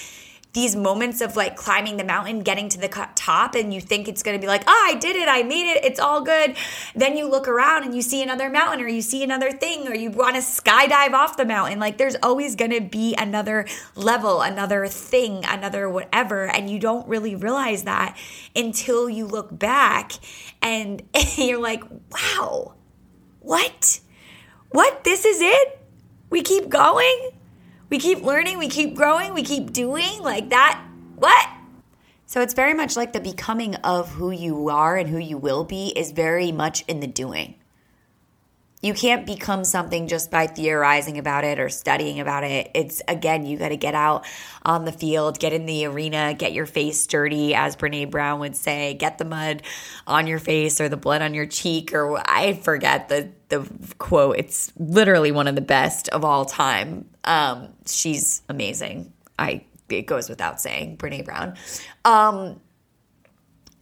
these 0.54 0.76
moments 0.76 1.20
of 1.20 1.36
like 1.36 1.56
climbing 1.56 1.96
the 1.96 2.04
mountain, 2.04 2.40
getting 2.40 2.68
to 2.70 2.78
the 2.78 2.88
top, 2.88 3.54
and 3.56 3.74
you 3.74 3.80
think 3.80 4.08
it's 4.08 4.22
going 4.22 4.36
to 4.36 4.40
be 4.40 4.46
like, 4.46 4.62
oh, 4.66 4.84
I 4.88 4.94
did 4.94 5.16
it, 5.16 5.28
I 5.28 5.42
made 5.42 5.70
it, 5.70 5.84
it's 5.84 5.98
all 5.98 6.22
good. 6.22 6.56
Then 6.94 7.16
you 7.16 7.28
look 7.28 7.48
around 7.48 7.82
and 7.82 7.94
you 7.94 8.02
see 8.02 8.22
another 8.22 8.48
mountain, 8.48 8.80
or 8.80 8.88
you 8.88 9.02
see 9.02 9.24
another 9.24 9.50
thing, 9.50 9.88
or 9.88 9.94
you 9.94 10.10
want 10.10 10.36
to 10.36 10.40
skydive 10.40 11.12
off 11.12 11.36
the 11.36 11.44
mountain. 11.44 11.80
Like 11.80 11.98
there's 11.98 12.16
always 12.22 12.54
going 12.54 12.70
to 12.70 12.80
be 12.80 13.14
another 13.16 13.66
level, 13.96 14.42
another 14.42 14.86
thing, 14.86 15.44
another 15.44 15.90
whatever. 15.90 16.44
And 16.46 16.70
you 16.70 16.78
don't 16.78 17.06
really 17.08 17.34
realize 17.34 17.82
that 17.84 18.16
until 18.54 19.10
you 19.10 19.26
look 19.26 19.56
back 19.58 20.12
and 20.62 21.02
you're 21.36 21.60
like, 21.60 21.82
wow, 22.12 22.74
what? 23.40 24.00
What? 24.70 25.02
This 25.02 25.24
is 25.24 25.40
it? 25.40 25.80
We 26.30 26.42
keep 26.42 26.68
going? 26.68 27.30
We 27.90 27.98
keep 27.98 28.22
learning, 28.22 28.58
we 28.58 28.68
keep 28.68 28.94
growing, 28.94 29.34
we 29.34 29.42
keep 29.42 29.72
doing 29.72 30.20
like 30.20 30.50
that. 30.50 30.82
What? 31.16 31.48
So 32.26 32.40
it's 32.40 32.54
very 32.54 32.74
much 32.74 32.96
like 32.96 33.12
the 33.12 33.20
becoming 33.20 33.74
of 33.76 34.10
who 34.10 34.30
you 34.30 34.68
are 34.68 34.96
and 34.96 35.08
who 35.08 35.18
you 35.18 35.38
will 35.38 35.64
be 35.64 35.92
is 35.96 36.12
very 36.12 36.50
much 36.50 36.84
in 36.88 37.00
the 37.00 37.06
doing. 37.06 37.54
You 38.84 38.92
can't 38.92 39.24
become 39.24 39.64
something 39.64 40.08
just 40.08 40.30
by 40.30 40.46
theorizing 40.46 41.16
about 41.16 41.44
it 41.44 41.58
or 41.58 41.70
studying 41.70 42.20
about 42.20 42.44
it. 42.44 42.70
It's 42.74 43.00
again, 43.08 43.46
you 43.46 43.56
got 43.56 43.70
to 43.70 43.78
get 43.78 43.94
out 43.94 44.26
on 44.62 44.84
the 44.84 44.92
field, 44.92 45.38
get 45.38 45.54
in 45.54 45.64
the 45.64 45.86
arena, 45.86 46.34
get 46.34 46.52
your 46.52 46.66
face 46.66 47.06
dirty, 47.06 47.54
as 47.54 47.76
Brene 47.76 48.10
Brown 48.10 48.40
would 48.40 48.54
say, 48.54 48.92
get 48.92 49.16
the 49.16 49.24
mud 49.24 49.62
on 50.06 50.26
your 50.26 50.38
face 50.38 50.82
or 50.82 50.90
the 50.90 50.98
blood 50.98 51.22
on 51.22 51.32
your 51.32 51.46
cheek, 51.46 51.94
or 51.94 52.20
I 52.28 52.52
forget 52.52 53.08
the 53.08 53.30
the 53.48 53.66
quote. 53.96 54.36
It's 54.36 54.70
literally 54.76 55.32
one 55.32 55.48
of 55.48 55.54
the 55.54 55.62
best 55.62 56.10
of 56.10 56.22
all 56.22 56.44
time. 56.44 57.08
Um, 57.24 57.70
she's 57.86 58.42
amazing. 58.50 59.14
I 59.38 59.64
it 59.88 60.02
goes 60.02 60.28
without 60.28 60.60
saying, 60.60 60.98
Brene 60.98 61.24
Brown. 61.24 61.54
Um, 62.04 62.60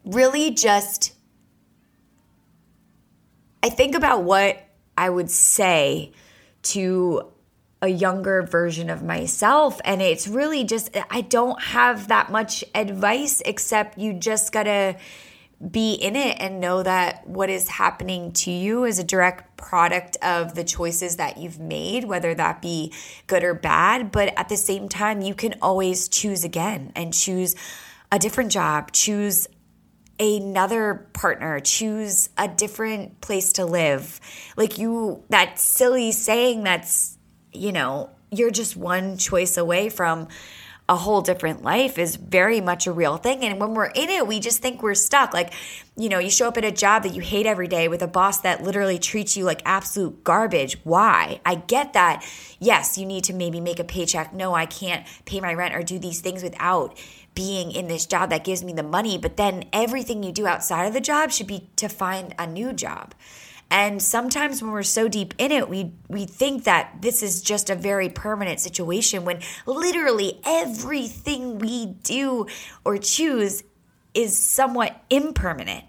really, 0.04 0.52
just 0.52 1.12
I 3.64 3.68
think 3.68 3.96
about 3.96 4.22
what 4.22 4.62
I 4.96 5.10
would 5.10 5.30
say 5.30 6.12
to 6.62 7.32
a 7.82 7.88
younger 7.88 8.42
version 8.42 8.88
of 8.88 9.02
myself. 9.02 9.80
And 9.84 10.00
it's 10.00 10.28
really 10.28 10.62
just, 10.62 10.96
I 11.10 11.20
don't 11.20 11.60
have 11.60 12.08
that 12.08 12.30
much 12.30 12.64
advice 12.74 13.42
except 13.44 13.98
you 13.98 14.14
just 14.14 14.52
gotta 14.52 14.96
be 15.70 15.94
in 15.94 16.16
it 16.16 16.36
and 16.40 16.60
know 16.60 16.82
that 16.82 17.26
what 17.26 17.50
is 17.50 17.68
happening 17.68 18.32
to 18.32 18.50
you 18.50 18.84
is 18.84 18.98
a 18.98 19.04
direct 19.04 19.56
product 19.56 20.16
of 20.22 20.54
the 20.54 20.64
choices 20.64 21.16
that 21.16 21.38
you've 21.38 21.58
made, 21.58 22.04
whether 22.04 22.34
that 22.34 22.62
be 22.62 22.92
good 23.26 23.44
or 23.44 23.54
bad. 23.54 24.10
But 24.10 24.36
at 24.36 24.48
the 24.48 24.56
same 24.56 24.88
time, 24.88 25.20
you 25.20 25.34
can 25.34 25.54
always 25.60 26.08
choose 26.08 26.44
again 26.44 26.92
and 26.94 27.12
choose 27.12 27.54
a 28.10 28.18
different 28.18 28.50
job, 28.52 28.92
choose 28.92 29.48
another 30.22 31.06
partner, 31.12 31.60
choose 31.60 32.30
a 32.38 32.48
different 32.48 33.20
place 33.20 33.54
to 33.54 33.66
live. 33.66 34.20
Like 34.56 34.78
you, 34.78 35.24
that 35.28 35.58
silly 35.58 36.12
saying 36.12 36.62
that's, 36.64 37.18
you 37.52 37.72
know, 37.72 38.10
you're 38.30 38.50
just 38.50 38.76
one 38.76 39.18
choice 39.18 39.56
away 39.56 39.88
from 39.88 40.28
a 40.88 40.96
whole 40.96 41.22
different 41.22 41.62
life 41.62 41.96
is 41.96 42.16
very 42.16 42.60
much 42.60 42.86
a 42.86 42.92
real 42.92 43.16
thing. 43.16 43.44
And 43.44 43.60
when 43.60 43.72
we're 43.74 43.86
in 43.86 44.10
it, 44.10 44.26
we 44.26 44.40
just 44.40 44.60
think 44.60 44.82
we're 44.82 44.94
stuck. 44.94 45.32
Like, 45.32 45.52
you 45.96 46.08
know, 46.08 46.18
you 46.18 46.28
show 46.28 46.48
up 46.48 46.58
at 46.58 46.64
a 46.64 46.72
job 46.72 47.04
that 47.04 47.14
you 47.14 47.22
hate 47.22 47.46
every 47.46 47.68
day 47.68 47.88
with 47.88 48.02
a 48.02 48.08
boss 48.08 48.40
that 48.40 48.62
literally 48.62 48.98
treats 48.98 49.36
you 49.36 49.44
like 49.44 49.62
absolute 49.64 50.24
garbage. 50.24 50.78
Why? 50.82 51.40
I 51.46 51.54
get 51.54 51.92
that. 51.92 52.26
Yes, 52.58 52.98
you 52.98 53.06
need 53.06 53.24
to 53.24 53.32
maybe 53.32 53.60
make 53.60 53.78
a 53.78 53.84
paycheck. 53.84 54.34
No, 54.34 54.54
I 54.54 54.66
can't 54.66 55.06
pay 55.24 55.40
my 55.40 55.54
rent 55.54 55.74
or 55.74 55.82
do 55.82 55.98
these 55.98 56.20
things 56.20 56.42
without 56.42 56.98
being 57.34 57.72
in 57.72 57.88
this 57.88 58.06
job 58.06 58.30
that 58.30 58.44
gives 58.44 58.62
me 58.62 58.72
the 58.72 58.82
money, 58.82 59.18
but 59.18 59.36
then 59.36 59.64
everything 59.72 60.22
you 60.22 60.32
do 60.32 60.46
outside 60.46 60.84
of 60.84 60.92
the 60.92 61.00
job 61.00 61.30
should 61.30 61.46
be 61.46 61.68
to 61.76 61.88
find 61.88 62.34
a 62.38 62.46
new 62.46 62.72
job. 62.72 63.14
And 63.70 64.02
sometimes 64.02 64.62
when 64.62 64.70
we're 64.70 64.82
so 64.82 65.08
deep 65.08 65.32
in 65.38 65.50
it, 65.50 65.66
we 65.66 65.92
we 66.06 66.26
think 66.26 66.64
that 66.64 67.00
this 67.00 67.22
is 67.22 67.40
just 67.40 67.70
a 67.70 67.74
very 67.74 68.10
permanent 68.10 68.60
situation 68.60 69.24
when 69.24 69.40
literally 69.64 70.40
everything 70.44 71.58
we 71.58 71.86
do 71.86 72.48
or 72.84 72.98
choose 72.98 73.62
is 74.12 74.38
somewhat 74.38 75.02
impermanent. 75.08 75.84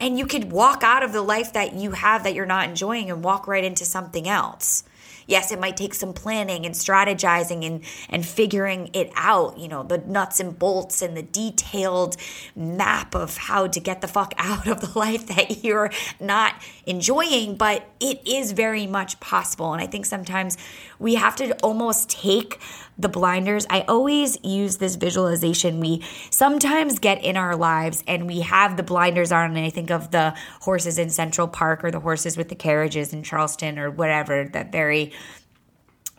And 0.00 0.18
you 0.18 0.26
could 0.26 0.50
walk 0.50 0.82
out 0.82 1.04
of 1.04 1.12
the 1.12 1.22
life 1.22 1.52
that 1.52 1.74
you 1.74 1.92
have 1.92 2.24
that 2.24 2.34
you're 2.34 2.44
not 2.44 2.68
enjoying 2.68 3.08
and 3.08 3.22
walk 3.22 3.46
right 3.46 3.62
into 3.62 3.84
something 3.84 4.28
else. 4.28 4.82
Yes, 5.26 5.52
it 5.52 5.60
might 5.60 5.76
take 5.76 5.94
some 5.94 6.12
planning 6.12 6.66
and 6.66 6.74
strategizing 6.74 7.66
and, 7.66 7.82
and 8.08 8.26
figuring 8.26 8.90
it 8.92 9.10
out, 9.14 9.58
you 9.58 9.68
know, 9.68 9.82
the 9.82 9.98
nuts 9.98 10.40
and 10.40 10.58
bolts 10.58 11.02
and 11.02 11.16
the 11.16 11.22
detailed 11.22 12.16
map 12.56 13.14
of 13.14 13.36
how 13.36 13.66
to 13.66 13.80
get 13.80 14.00
the 14.00 14.08
fuck 14.08 14.34
out 14.38 14.66
of 14.66 14.80
the 14.80 14.98
life 14.98 15.26
that 15.28 15.64
you're 15.64 15.90
not 16.20 16.54
enjoying, 16.86 17.56
but 17.56 17.86
it 18.00 18.26
is 18.26 18.52
very 18.52 18.86
much 18.86 19.20
possible. 19.20 19.72
And 19.72 19.82
I 19.82 19.86
think 19.86 20.06
sometimes 20.06 20.56
we 20.98 21.14
have 21.14 21.36
to 21.36 21.52
almost 21.60 22.10
take 22.10 22.60
the 22.98 23.08
blinders. 23.08 23.66
I 23.70 23.82
always 23.82 24.38
use 24.44 24.76
this 24.76 24.96
visualization. 24.96 25.80
We 25.80 26.04
sometimes 26.30 26.98
get 26.98 27.24
in 27.24 27.36
our 27.36 27.56
lives 27.56 28.04
and 28.06 28.26
we 28.26 28.40
have 28.40 28.76
the 28.76 28.82
blinders 28.82 29.32
on, 29.32 29.56
and 29.56 29.58
I 29.58 29.70
think 29.70 29.90
of 29.90 30.10
the 30.10 30.34
horses 30.60 30.98
in 30.98 31.10
Central 31.10 31.48
Park 31.48 31.84
or 31.84 31.90
the 31.90 32.00
horses 32.00 32.36
with 32.36 32.48
the 32.48 32.54
carriages 32.54 33.12
in 33.12 33.22
Charleston 33.22 33.78
or 33.78 33.90
whatever, 33.90 34.48
that 34.52 34.72
very 34.72 35.12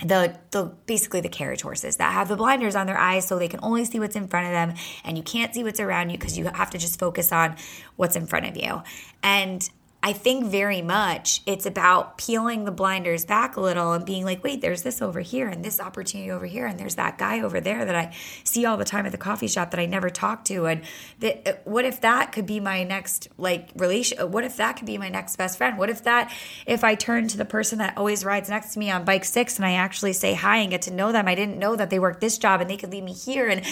the 0.04 0.38
the 0.52 0.66
basically 0.86 1.22
the 1.22 1.30
carriage 1.30 1.62
horses 1.62 1.98
that 1.98 2.12
have 2.12 2.28
the 2.28 2.36
blinders 2.36 2.76
on 2.76 2.88
their 2.88 2.98
eyes 2.98 3.26
so 3.28 3.38
they 3.38 3.48
can 3.48 3.60
only 3.64 3.86
see 3.86 4.00
what's 4.00 4.16
in 4.16 4.28
front 4.28 4.48
of 4.48 4.52
them 4.52 4.74
and 5.06 5.18
you 5.18 5.24
can't 5.24 5.54
see 5.54 5.64
what's 5.64 5.80
around 5.80 6.10
you 6.10 6.18
because 6.18 6.38
you 6.38 6.46
have 6.46 6.70
to 6.72 6.78
just 6.78 7.00
focus 7.00 7.32
on 7.32 7.56
what's 7.96 8.16
in 8.16 8.26
front 8.26 8.46
of 8.46 8.58
you. 8.58 8.82
And 9.22 9.70
I 10.06 10.12
think 10.12 10.46
very 10.48 10.82
much 10.82 11.42
it's 11.46 11.66
about 11.66 12.18
peeling 12.18 12.66
the 12.66 12.72
blinders 12.72 13.24
back 13.24 13.56
a 13.56 13.62
little 13.62 13.94
and 13.94 14.06
being 14.06 14.26
like, 14.26 14.44
wait, 14.44 14.60
there's 14.60 14.82
this 14.82 15.02
over 15.02 15.22
here 15.22 15.48
and 15.48 15.64
this 15.64 15.80
opportunity 15.80 16.30
over 16.30 16.46
here, 16.46 16.66
and 16.66 16.78
there's 16.78 16.96
that 16.96 17.18
guy 17.18 17.40
over 17.40 17.62
there 17.62 17.86
that 17.86 17.96
I 17.96 18.14
see 18.44 18.66
all 18.66 18.76
the 18.76 18.84
time 18.84 19.06
at 19.06 19.14
the 19.14 19.18
coffee 19.18 19.48
shop 19.48 19.72
that 19.72 19.80
I 19.80 19.86
never 19.86 20.10
talk 20.10 20.44
to. 20.46 20.66
And 20.66 20.82
that, 21.20 21.66
what 21.66 21.86
if 21.86 22.02
that 22.02 22.34
could 22.34 22.46
be 22.46 22.60
my 22.60 22.84
next 22.84 23.30
like 23.38 23.70
relation? 23.78 24.30
What 24.30 24.44
if 24.44 24.58
that 24.58 24.76
could 24.76 24.88
be 24.88 24.98
my 24.98 25.08
next 25.08 25.38
best 25.38 25.58
friend? 25.58 25.78
What 25.78 25.90
if 25.90 26.04
that, 26.04 26.34
if 26.66 26.84
I 26.84 26.96
turn 26.96 27.30
to 27.30 27.38
the 27.38 27.46
person 27.46 27.78
that 27.78 27.98
always 27.98 28.26
rides 28.26 28.50
next 28.50 28.74
to 28.74 28.80
me 28.80 28.92
on 28.92 29.06
bike 29.06 29.24
six 29.24 29.56
and 29.56 29.66
I 29.66 29.76
actually 29.76 30.12
say 30.12 30.34
hi 30.34 30.58
and 30.58 30.70
get 30.70 30.82
to 30.84 30.92
know 30.92 31.14
them? 31.14 31.30
I 31.30 31.36
didn't 31.36 31.58
know 31.58 31.78
that 31.78 31.90
they 31.90 32.00
work 32.00 32.20
this 32.20 32.38
job 32.38 32.60
and 32.60 32.70
they 32.70 32.76
could 32.76 32.92
leave 32.92 33.06
me 33.06 33.14
here 33.14 33.48
and 33.48 33.66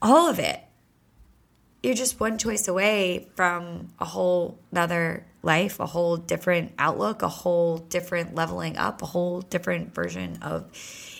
all 0.00 0.28
of 0.30 0.38
it 0.38 0.60
you're 1.86 1.94
just 1.94 2.18
one 2.18 2.36
choice 2.36 2.66
away 2.66 3.28
from 3.36 3.92
a 4.00 4.04
whole 4.04 4.58
other 4.74 5.24
life, 5.44 5.78
a 5.78 5.86
whole 5.86 6.16
different 6.16 6.72
outlook, 6.80 7.22
a 7.22 7.28
whole 7.28 7.78
different 7.78 8.34
leveling 8.34 8.76
up, 8.76 9.02
a 9.02 9.06
whole 9.06 9.40
different 9.42 9.94
version 9.94 10.36
of 10.42 10.68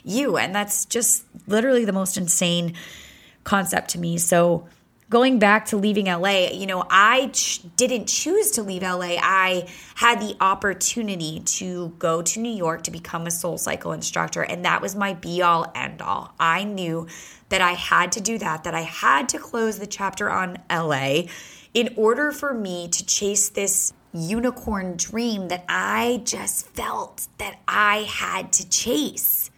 you. 0.03 0.37
And 0.37 0.53
that's 0.53 0.85
just 0.85 1.25
literally 1.47 1.85
the 1.85 1.93
most 1.93 2.17
insane 2.17 2.75
concept 3.45 3.91
to 3.91 4.01
me. 4.01 4.19
So, 4.19 4.67
going 5.09 5.39
back 5.39 5.67
to 5.67 5.77
leaving 5.77 6.07
LA, 6.07 6.49
you 6.53 6.67
know, 6.67 6.85
I 6.91 7.29
ch- 7.29 7.63
didn't 7.77 8.07
choose 8.07 8.51
to 8.53 8.63
leave 8.63 8.83
LA. 8.83 9.17
I 9.21 9.69
had 9.95 10.21
the 10.21 10.37
opportunity 10.41 11.41
to 11.41 11.91
go 11.99 12.23
to 12.23 12.41
New 12.41 12.53
York 12.53 12.83
to 12.85 12.91
become 12.91 13.27
a 13.27 13.31
SoulCycle 13.31 13.95
instructor, 13.95 14.43
and 14.43 14.65
that 14.65 14.83
was 14.83 14.97
my 14.97 15.15
be 15.15 15.43
all 15.43 15.71
end 15.75 16.03
all. 16.03 16.35
I 16.41 16.65
knew 16.65 17.07
that 17.49 17.61
I 17.61 17.73
had 17.73 18.13
to 18.13 18.21
do 18.21 18.39
that, 18.39 18.65
that 18.65 18.75
I 18.75 18.83
had 18.83 19.29
to 19.31 19.39
close 19.39 19.79
the 19.79 19.87
chapter 19.87 20.31
on 20.31 20.59
LA 20.71 21.23
in 21.73 21.95
order 21.97 22.33
for 22.33 22.53
me 22.53 22.89
to 22.89 23.07
chase 23.07 23.49
this 23.51 23.93
unicorn 24.13 24.97
dream 24.97 25.49
that 25.49 25.65
I 25.69 26.23
just 26.25 26.67
felt 26.69 27.29
that 27.39 27.61
I 27.69 27.99
had 28.09 28.53
to 28.55 28.69
chase. 28.69 29.51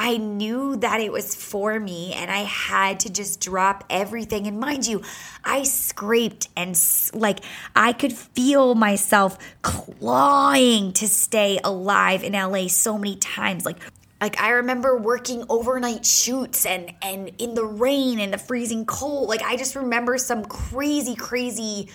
I 0.00 0.16
knew 0.16 0.76
that 0.76 1.00
it 1.00 1.10
was 1.10 1.34
for 1.34 1.80
me 1.80 2.12
and 2.14 2.30
I 2.30 2.44
had 2.44 3.00
to 3.00 3.10
just 3.10 3.40
drop 3.40 3.82
everything. 3.90 4.46
And 4.46 4.60
mind 4.60 4.86
you, 4.86 5.02
I 5.44 5.64
scraped 5.64 6.48
and 6.56 6.80
like 7.12 7.40
I 7.74 7.92
could 7.92 8.12
feel 8.12 8.76
myself 8.76 9.36
clawing 9.62 10.92
to 10.94 11.08
stay 11.08 11.58
alive 11.64 12.22
in 12.22 12.34
LA 12.34 12.68
so 12.68 12.96
many 12.96 13.16
times. 13.16 13.66
Like 13.66 13.78
like 14.20 14.40
I 14.40 14.50
remember 14.50 14.96
working 14.96 15.44
overnight 15.48 16.06
shoots 16.06 16.64
and 16.64 16.92
and 17.02 17.32
in 17.38 17.54
the 17.54 17.64
rain 17.64 18.20
and 18.20 18.32
the 18.32 18.38
freezing 18.38 18.86
cold. 18.86 19.28
Like 19.28 19.42
I 19.42 19.56
just 19.56 19.74
remember 19.74 20.16
some 20.16 20.44
crazy 20.44 21.16
crazy 21.16 21.88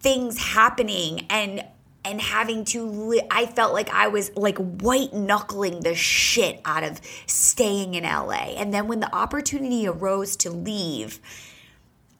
things 0.00 0.38
happening 0.38 1.26
and 1.30 1.64
and 2.04 2.20
having 2.20 2.64
to 2.66 2.84
li- 2.84 3.22
I 3.30 3.46
felt 3.46 3.72
like 3.72 3.90
I 3.90 4.08
was 4.08 4.34
like 4.36 4.58
white 4.58 5.12
knuckling 5.12 5.80
the 5.80 5.94
shit 5.94 6.60
out 6.64 6.82
of 6.82 7.00
staying 7.26 7.94
in 7.94 8.04
LA. 8.04 8.54
And 8.56 8.74
then 8.74 8.88
when 8.88 9.00
the 9.00 9.14
opportunity 9.14 9.86
arose 9.86 10.36
to 10.36 10.50
leave, 10.50 11.20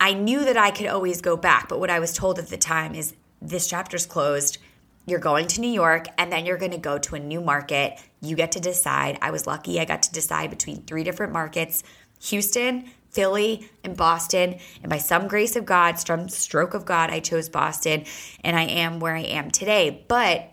I 0.00 0.14
knew 0.14 0.44
that 0.44 0.56
I 0.56 0.70
could 0.70 0.86
always 0.86 1.20
go 1.20 1.36
back, 1.36 1.68
but 1.68 1.80
what 1.80 1.90
I 1.90 1.98
was 1.98 2.12
told 2.12 2.38
at 2.38 2.48
the 2.48 2.56
time 2.56 2.94
is 2.94 3.14
this 3.40 3.66
chapter's 3.66 4.06
closed 4.06 4.58
you're 5.06 5.18
going 5.18 5.48
to 5.48 5.60
New 5.60 5.70
York 5.70 6.06
and 6.16 6.30
then 6.30 6.46
you're 6.46 6.58
going 6.58 6.72
to 6.72 6.78
go 6.78 6.98
to 6.98 7.16
a 7.16 7.18
new 7.18 7.40
market. 7.40 7.98
You 8.20 8.36
get 8.36 8.52
to 8.52 8.60
decide. 8.60 9.18
I 9.20 9.32
was 9.32 9.46
lucky 9.46 9.80
I 9.80 9.84
got 9.84 10.04
to 10.04 10.12
decide 10.12 10.50
between 10.50 10.82
three 10.82 11.02
different 11.02 11.32
markets 11.32 11.82
Houston, 12.26 12.88
Philly, 13.12 13.68
and 13.84 13.96
Boston. 13.96 14.56
And 14.82 14.90
by 14.90 14.98
some 14.98 15.28
grace 15.28 15.54
of 15.56 15.64
God, 15.64 15.98
some 15.98 16.28
stroke 16.28 16.74
of 16.74 16.84
God, 16.84 17.10
I 17.10 17.20
chose 17.20 17.48
Boston 17.48 18.04
and 18.42 18.56
I 18.56 18.64
am 18.64 19.00
where 19.00 19.14
I 19.14 19.22
am 19.22 19.50
today. 19.50 20.04
But 20.08 20.48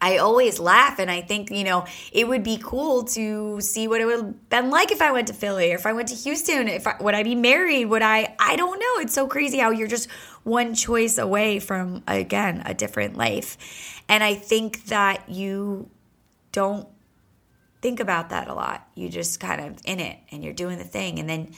I 0.00 0.18
always 0.18 0.58
laugh 0.58 0.98
and 0.98 1.10
I 1.10 1.20
think, 1.22 1.50
you 1.50 1.64
know, 1.64 1.86
it 2.12 2.28
would 2.28 2.42
be 2.42 2.58
cool 2.62 3.04
to 3.04 3.60
see 3.60 3.88
what 3.88 4.00
it 4.00 4.06
would 4.06 4.16
have 4.16 4.48
been 4.48 4.70
like 4.70 4.90
if 4.90 5.00
I 5.00 5.10
went 5.10 5.28
to 5.28 5.34
Philly 5.34 5.72
or 5.72 5.74
if 5.74 5.86
I 5.86 5.92
went 5.92 6.08
to 6.08 6.14
Houston. 6.14 6.68
If 6.68 6.86
I, 6.86 6.96
would 7.00 7.14
I 7.14 7.22
be 7.22 7.34
married? 7.34 7.86
Would 7.86 8.02
I? 8.02 8.34
I 8.38 8.56
don't 8.56 8.78
know. 8.78 9.02
It's 9.02 9.14
so 9.14 9.26
crazy 9.26 9.58
how 9.58 9.70
you're 9.70 9.88
just 9.88 10.10
one 10.44 10.74
choice 10.74 11.18
away 11.18 11.60
from, 11.60 12.02
again, 12.06 12.62
a 12.66 12.74
different 12.74 13.16
life. 13.16 14.02
And 14.08 14.22
I 14.22 14.34
think 14.34 14.86
that 14.86 15.28
you 15.28 15.88
don't 16.52 16.88
think 17.82 18.00
about 18.00 18.30
that 18.30 18.48
a 18.48 18.54
lot. 18.54 18.88
You 18.94 19.08
just 19.08 19.40
kind 19.40 19.60
of 19.60 19.78
in 19.84 20.00
it 20.00 20.18
and 20.30 20.44
you're 20.44 20.52
doing 20.52 20.78
the 20.78 20.84
thing. 20.84 21.18
And 21.18 21.28
then 21.28 21.52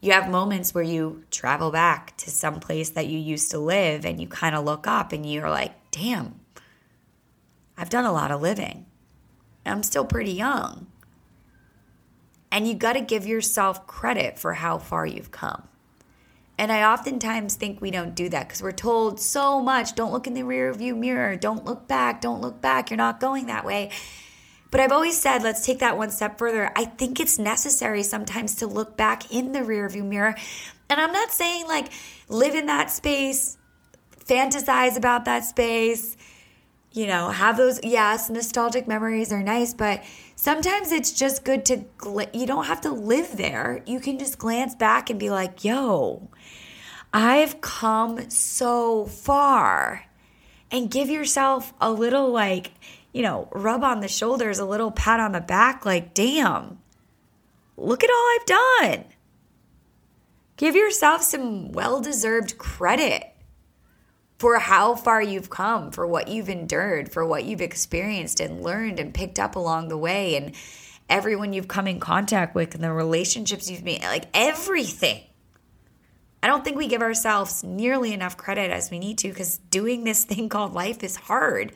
you 0.00 0.12
have 0.12 0.30
moments 0.30 0.74
where 0.74 0.84
you 0.84 1.24
travel 1.30 1.70
back 1.70 2.16
to 2.18 2.30
some 2.30 2.60
place 2.60 2.90
that 2.90 3.06
you 3.06 3.18
used 3.18 3.50
to 3.50 3.58
live 3.58 4.04
and 4.04 4.20
you 4.20 4.28
kind 4.28 4.54
of 4.54 4.64
look 4.64 4.86
up 4.86 5.12
and 5.12 5.30
you're 5.30 5.50
like, 5.50 5.72
damn 5.90 6.40
I've 7.76 7.90
done 7.90 8.04
a 8.04 8.12
lot 8.12 8.30
of 8.30 8.40
living. 8.40 8.86
I'm 9.64 9.82
still 9.82 10.04
pretty 10.04 10.32
young. 10.32 10.86
And 12.50 12.66
you 12.66 12.74
got 12.74 12.94
to 12.94 13.00
give 13.00 13.26
yourself 13.26 13.86
credit 13.86 14.38
for 14.38 14.54
how 14.54 14.78
far 14.78 15.04
you've 15.04 15.30
come. 15.30 15.68
And 16.58 16.72
I 16.72 16.90
oftentimes 16.90 17.54
think 17.54 17.82
we 17.82 17.90
don't 17.90 18.14
do 18.14 18.30
that 18.30 18.48
because 18.48 18.62
we're 18.62 18.72
told 18.72 19.20
so 19.20 19.60
much 19.60 19.94
don't 19.94 20.12
look 20.12 20.26
in 20.26 20.32
the 20.32 20.44
rear 20.44 20.72
view 20.72 20.96
mirror, 20.96 21.36
don't 21.36 21.66
look 21.66 21.86
back, 21.86 22.22
don't 22.22 22.40
look 22.40 22.62
back, 22.62 22.88
you're 22.90 22.96
not 22.96 23.20
going 23.20 23.46
that 23.46 23.66
way. 23.66 23.90
But 24.70 24.80
I've 24.80 24.92
always 24.92 25.20
said, 25.20 25.42
let's 25.42 25.64
take 25.64 25.78
that 25.78 25.96
one 25.96 26.10
step 26.10 26.38
further. 26.38 26.72
I 26.74 26.84
think 26.84 27.20
it's 27.20 27.38
necessary 27.38 28.02
sometimes 28.02 28.56
to 28.56 28.66
look 28.66 28.96
back 28.96 29.32
in 29.32 29.52
the 29.52 29.62
rear 29.62 29.88
view 29.88 30.04
mirror. 30.04 30.34
And 30.90 31.00
I'm 31.00 31.12
not 31.12 31.32
saying 31.32 31.66
like 31.66 31.92
live 32.28 32.54
in 32.54 32.66
that 32.66 32.90
space, 32.90 33.58
fantasize 34.24 34.96
about 34.96 35.24
that 35.26 35.44
space, 35.44 36.16
you 36.92 37.06
know, 37.06 37.28
have 37.28 37.56
those, 37.56 37.78
yes, 37.82 38.30
nostalgic 38.30 38.88
memories 38.88 39.30
are 39.30 39.42
nice, 39.42 39.74
but 39.74 40.02
sometimes 40.34 40.92
it's 40.92 41.12
just 41.12 41.44
good 41.44 41.64
to, 41.66 41.84
gl- 41.98 42.34
you 42.34 42.46
don't 42.46 42.64
have 42.64 42.80
to 42.80 42.90
live 42.90 43.36
there. 43.36 43.82
You 43.86 44.00
can 44.00 44.18
just 44.18 44.38
glance 44.38 44.74
back 44.74 45.10
and 45.10 45.20
be 45.20 45.28
like, 45.28 45.62
yo, 45.62 46.28
I've 47.12 47.60
come 47.60 48.30
so 48.30 49.04
far. 49.04 50.06
And 50.70 50.90
give 50.90 51.08
yourself 51.08 51.72
a 51.80 51.92
little, 51.92 52.30
like, 52.32 52.72
you 53.16 53.22
know, 53.22 53.48
rub 53.50 53.82
on 53.82 54.00
the 54.00 54.08
shoulders, 54.08 54.58
a 54.58 54.64
little 54.66 54.90
pat 54.90 55.20
on 55.20 55.32
the 55.32 55.40
back, 55.40 55.86
like, 55.86 56.12
damn, 56.12 56.78
look 57.78 58.04
at 58.04 58.10
all 58.10 58.36
I've 58.36 58.46
done. 58.46 59.04
Give 60.58 60.76
yourself 60.76 61.22
some 61.22 61.72
well 61.72 62.02
deserved 62.02 62.58
credit 62.58 63.24
for 64.38 64.58
how 64.58 64.94
far 64.96 65.22
you've 65.22 65.48
come, 65.48 65.92
for 65.92 66.06
what 66.06 66.28
you've 66.28 66.50
endured, 66.50 67.10
for 67.10 67.24
what 67.24 67.44
you've 67.44 67.62
experienced 67.62 68.38
and 68.38 68.62
learned 68.62 69.00
and 69.00 69.14
picked 69.14 69.38
up 69.38 69.56
along 69.56 69.88
the 69.88 69.96
way, 69.96 70.36
and 70.36 70.54
everyone 71.08 71.54
you've 71.54 71.68
come 71.68 71.86
in 71.86 71.98
contact 71.98 72.54
with, 72.54 72.74
and 72.74 72.84
the 72.84 72.92
relationships 72.92 73.70
you've 73.70 73.82
made 73.82 74.02
like 74.02 74.26
everything. 74.34 75.22
I 76.42 76.48
don't 76.48 76.62
think 76.62 76.76
we 76.76 76.86
give 76.86 77.00
ourselves 77.00 77.64
nearly 77.64 78.12
enough 78.12 78.36
credit 78.36 78.70
as 78.70 78.90
we 78.90 78.98
need 78.98 79.16
to 79.18 79.28
because 79.28 79.56
doing 79.70 80.04
this 80.04 80.26
thing 80.26 80.50
called 80.50 80.74
life 80.74 81.02
is 81.02 81.16
hard. 81.16 81.72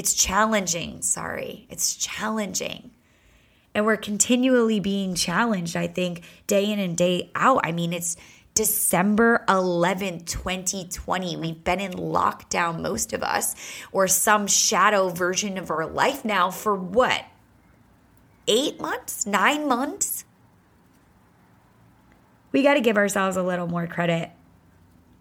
It's 0.00 0.14
challenging. 0.14 1.02
Sorry, 1.02 1.66
it's 1.68 1.94
challenging. 1.94 2.92
And 3.74 3.84
we're 3.84 3.98
continually 3.98 4.80
being 4.80 5.14
challenged, 5.14 5.76
I 5.76 5.88
think, 5.88 6.22
day 6.46 6.72
in 6.72 6.78
and 6.78 6.96
day 6.96 7.30
out. 7.34 7.60
I 7.64 7.72
mean, 7.72 7.92
it's 7.92 8.16
December 8.54 9.44
11th, 9.46 10.24
2020. 10.24 11.36
We've 11.36 11.62
been 11.62 11.80
in 11.80 11.92
lockdown, 11.92 12.80
most 12.80 13.12
of 13.12 13.22
us, 13.22 13.54
or 13.92 14.08
some 14.08 14.46
shadow 14.46 15.10
version 15.10 15.58
of 15.58 15.70
our 15.70 15.84
life 15.84 16.24
now 16.24 16.50
for 16.50 16.74
what? 16.74 17.26
Eight 18.48 18.80
months? 18.80 19.26
Nine 19.26 19.68
months? 19.68 20.24
We 22.52 22.62
got 22.62 22.72
to 22.72 22.80
give 22.80 22.96
ourselves 22.96 23.36
a 23.36 23.42
little 23.42 23.66
more 23.66 23.86
credit 23.86 24.30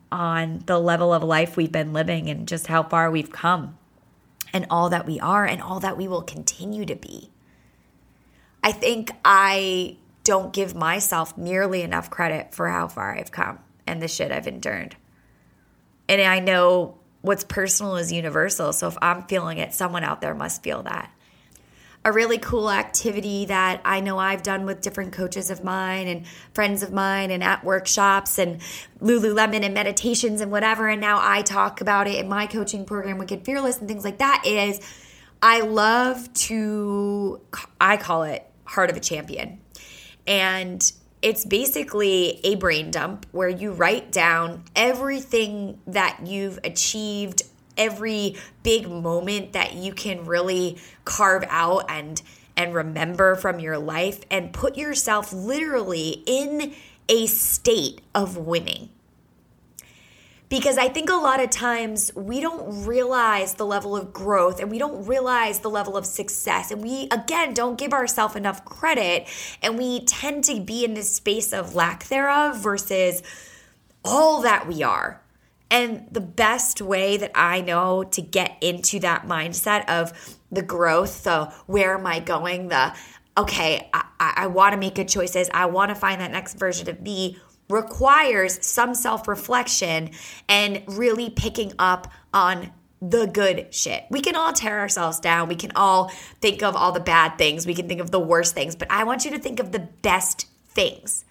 on 0.10 0.64
the 0.68 0.80
level 0.80 1.14
of 1.14 1.22
life 1.22 1.58
we've 1.58 1.70
been 1.70 1.92
living 1.92 2.30
and 2.30 2.48
just 2.48 2.68
how 2.68 2.84
far 2.84 3.12
we've 3.12 3.34
come 3.34 3.76
and 4.54 4.66
all 4.70 4.90
that 4.90 5.06
we 5.06 5.20
are 5.20 5.46
and 5.46 5.62
all 5.62 5.80
that 5.80 5.98
we 5.98 6.08
will 6.08 6.22
continue 6.22 6.86
to 6.86 6.96
be. 6.96 7.30
I 8.64 8.72
think 8.72 9.12
I 9.24 9.98
don't 10.24 10.54
give 10.54 10.76
myself 10.76 11.38
nearly 11.38 11.82
enough 11.82 12.10
credit 12.10 12.54
for 12.54 12.68
how 12.70 12.88
far 12.88 13.16
I've 13.18 13.32
come 13.32 13.60
and 13.88 14.02
the 14.02 14.08
shit 14.08 14.32
I've 14.32 14.48
endured. 14.48 14.96
And 16.08 16.22
I 16.22 16.40
know 16.40 16.98
what's 17.22 17.44
personal 17.44 17.96
is 17.96 18.12
universal. 18.12 18.74
So 18.74 18.88
if 18.88 18.98
I'm 19.02 19.24
feeling 19.24 19.58
it, 19.58 19.74
someone 19.74 20.04
out 20.04 20.22
there 20.22 20.36
must 20.36 20.64
feel 20.64 20.84
that. 20.84 21.12
A 22.06 22.12
really 22.12 22.38
cool 22.38 22.72
activity 22.72 23.46
that 23.46 23.82
I 23.84 24.00
know 24.00 24.18
I've 24.18 24.42
done 24.42 24.66
with 24.66 24.82
different 24.82 25.12
coaches 25.12 25.50
of 25.50 25.64
mine 25.64 26.08
and 26.08 26.26
friends 26.54 26.82
of 26.82 26.94
mine 26.94 27.30
and 27.30 27.44
at 27.44 27.64
workshops 27.64 28.40
and 28.40 28.62
Lululemon 29.02 29.64
and 29.64 29.74
meditations 29.74 30.40
and 30.40 30.50
whatever. 30.50 30.88
And 30.88 31.02
now 31.02 31.20
I 31.22 31.42
talk 31.42 31.82
about 31.82 32.08
it 32.08 32.16
in 32.16 32.30
my 32.30 32.48
coaching 32.48 32.86
program, 32.86 33.18
Wicked 33.18 33.44
Fearless, 33.44 33.80
and 33.80 33.88
things 33.88 34.06
like 34.06 34.20
that 34.20 34.44
is 34.46 34.80
I 35.42 35.62
love 35.62 36.34
to, 36.34 37.42
I 37.80 37.98
call 37.98 38.24
it 38.24 38.46
Heart 38.64 38.92
of 38.92 38.98
a 38.98 39.02
Champion. 39.02 39.60
And 40.26 40.92
it's 41.22 41.44
basically 41.44 42.40
a 42.46 42.56
brain 42.56 42.92
dump 42.92 43.26
where 43.32 43.50
you 43.50 43.72
write 43.72 44.12
down 44.12 44.64
everything 44.76 45.80
that 45.88 46.22
you've 46.26 46.60
achieved, 46.64 47.44
every 47.80 48.36
big 48.62 48.88
moment 48.88 49.54
that 49.54 49.74
you 49.74 49.94
can 49.94 50.26
really 50.26 50.78
carve 51.06 51.44
out 51.50 51.86
and 51.90 52.22
and 52.56 52.76
remember 52.76 53.36
from 53.36 53.60
your 53.60 53.78
life 53.78 54.22
and 54.30 54.52
put 54.52 54.78
yourself 54.78 55.32
literally 55.32 56.22
in 56.26 56.74
a 57.08 57.26
state 57.26 58.02
of 58.14 58.38
winning 58.38 58.90
because 60.50 60.80
I 60.80 60.90
think 60.90 61.12
a 61.12 61.16
lot 61.16 61.40
of 61.40 61.52
times 61.52 62.12
we 62.16 62.42
don't 62.42 62.86
realize 62.86 63.54
the 63.54 63.66
level 63.66 63.96
of 63.96 64.12
growth 64.12 64.60
and 64.60 64.72
we 64.72 64.80
don't 64.80 65.06
realize 65.06 65.60
the 65.60 65.70
level 65.70 65.96
of 65.96 66.08
success. 66.08 66.72
And 66.72 66.82
we, 66.82 67.08
again, 67.12 67.54
don't 67.54 67.78
give 67.78 67.94
ourselves 67.94 68.36
enough 68.36 68.66
credit. 68.66 69.28
And 69.62 69.78
we 69.78 70.04
tend 70.06 70.44
to 70.46 70.60
be 70.60 70.84
in 70.84 70.96
this 70.96 71.14
space 71.16 71.54
of 71.54 71.76
lack 71.76 72.06
thereof 72.06 72.58
versus 72.58 73.22
all 74.04 74.42
that 74.42 74.68
we 74.68 74.82
are. 74.82 75.22
And 75.72 76.08
the 76.12 76.22
best 76.22 76.82
way 76.82 77.18
that 77.18 77.32
I 77.36 77.62
know 77.62 78.04
to 78.04 78.22
get 78.22 78.58
into 78.62 79.00
that 79.02 79.28
mindset 79.28 79.88
of 79.88 80.38
the 80.52 80.64
growth, 80.64 81.24
the 81.24 81.54
where 81.68 81.98
am 81.98 82.08
I 82.08 82.20
going, 82.20 82.70
the 82.70 82.96
okay, 83.38 83.90
I, 83.94 84.04
I 84.20 84.48
want 84.48 84.74
to 84.74 84.78
make 84.78 84.96
good 84.96 85.08
choices, 85.08 85.50
I 85.54 85.68
want 85.68 85.90
to 85.90 85.96
find 85.96 86.20
that 86.22 86.32
next 86.32 86.56
version 86.56 86.90
of 86.90 87.02
me 87.02 87.38
requires 87.70 88.66
some 88.66 88.96
self 88.96 89.28
reflection 89.28 90.10
and 90.48 90.84
really 90.88 91.30
picking 91.30 91.74
up 91.80 92.12
on 92.34 92.72
the 93.02 93.28
good 93.28 93.74
shit. 93.74 94.04
We 94.10 94.22
can 94.22 94.36
all 94.36 94.52
tear 94.52 94.80
ourselves 94.80 95.20
down. 95.20 95.48
We 95.48 95.56
can 95.56 95.72
all 95.76 96.10
think 96.42 96.62
of 96.64 96.76
all 96.76 96.92
the 96.92 97.00
bad 97.00 97.38
things. 97.38 97.66
We 97.66 97.74
can 97.74 97.88
think 97.88 98.02
of 98.02 98.12
the 98.12 98.20
worst 98.20 98.54
things, 98.54 98.76
but 98.76 98.92
I 98.92 99.04
want 99.06 99.24
you 99.24 99.32
to 99.32 99.40
think 99.40 99.60
of 99.60 99.72
the 99.72 99.80
best 99.80 100.48
things. 100.68 101.24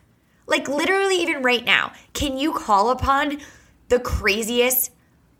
Like 0.46 0.66
literally, 0.66 1.16
even 1.16 1.42
right 1.42 1.64
now, 1.64 1.92
can 2.14 2.38
you 2.38 2.52
call 2.52 2.90
upon 2.90 3.38
the 3.88 4.00
craziest 4.00 4.90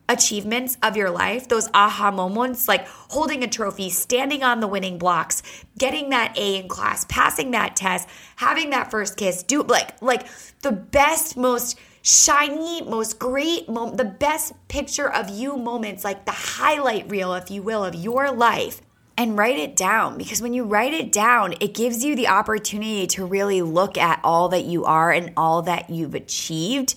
achievements 0.09 0.79
of 0.83 0.97
your 0.97 1.11
life, 1.11 1.49
those 1.49 1.69
aha 1.75 2.11
moments 2.11 2.67
like 2.67 2.87
holding 2.87 3.45
a 3.45 3.47
trophy, 3.47 3.91
standing 3.91 4.43
on 4.43 4.61
the 4.61 4.67
winning 4.67 4.99
blocks, 4.99 5.43
getting 5.77 6.11
that 6.11 6.37
A 6.39 6.57
in 6.57 6.69
class, 6.69 7.05
passing 7.09 7.51
that 7.51 7.77
test, 7.77 8.09
having 8.37 8.71
that 8.71 8.91
first 8.91 9.17
kiss, 9.17 9.43
do 9.43 9.63
like 9.63 10.01
like 10.01 10.27
the 10.63 10.73
best 10.73 11.37
most 11.37 11.79
shiny, 12.01 12.83
most 12.83 13.19
great 13.19 13.69
moment, 13.69 13.99
the 13.99 14.05
best 14.05 14.55
picture 14.69 15.11
of 15.13 15.29
you 15.29 15.57
moments, 15.57 16.05
like 16.05 16.25
the 16.25 16.33
highlight 16.33 17.11
reel 17.11 17.35
if 17.35 17.51
you 17.51 17.63
will 17.63 17.85
of 17.85 17.95
your 17.95 18.31
life. 18.31 18.81
And 19.19 19.37
write 19.37 19.59
it 19.59 19.75
down 19.75 20.17
because 20.17 20.41
when 20.41 20.55
you 20.55 20.63
write 20.63 20.95
it 20.95 21.11
down, 21.11 21.55
it 21.61 21.75
gives 21.75 22.05
you 22.05 22.15
the 22.15 22.29
opportunity 22.29 23.05
to 23.09 23.27
really 23.27 23.63
look 23.63 23.99
at 23.99 24.21
all 24.23 24.51
that 24.51 24.65
you 24.65 24.85
are 24.85 25.11
and 25.11 25.33
all 25.37 25.63
that 25.63 25.91
you've 25.91 26.15
achieved. 26.15 26.95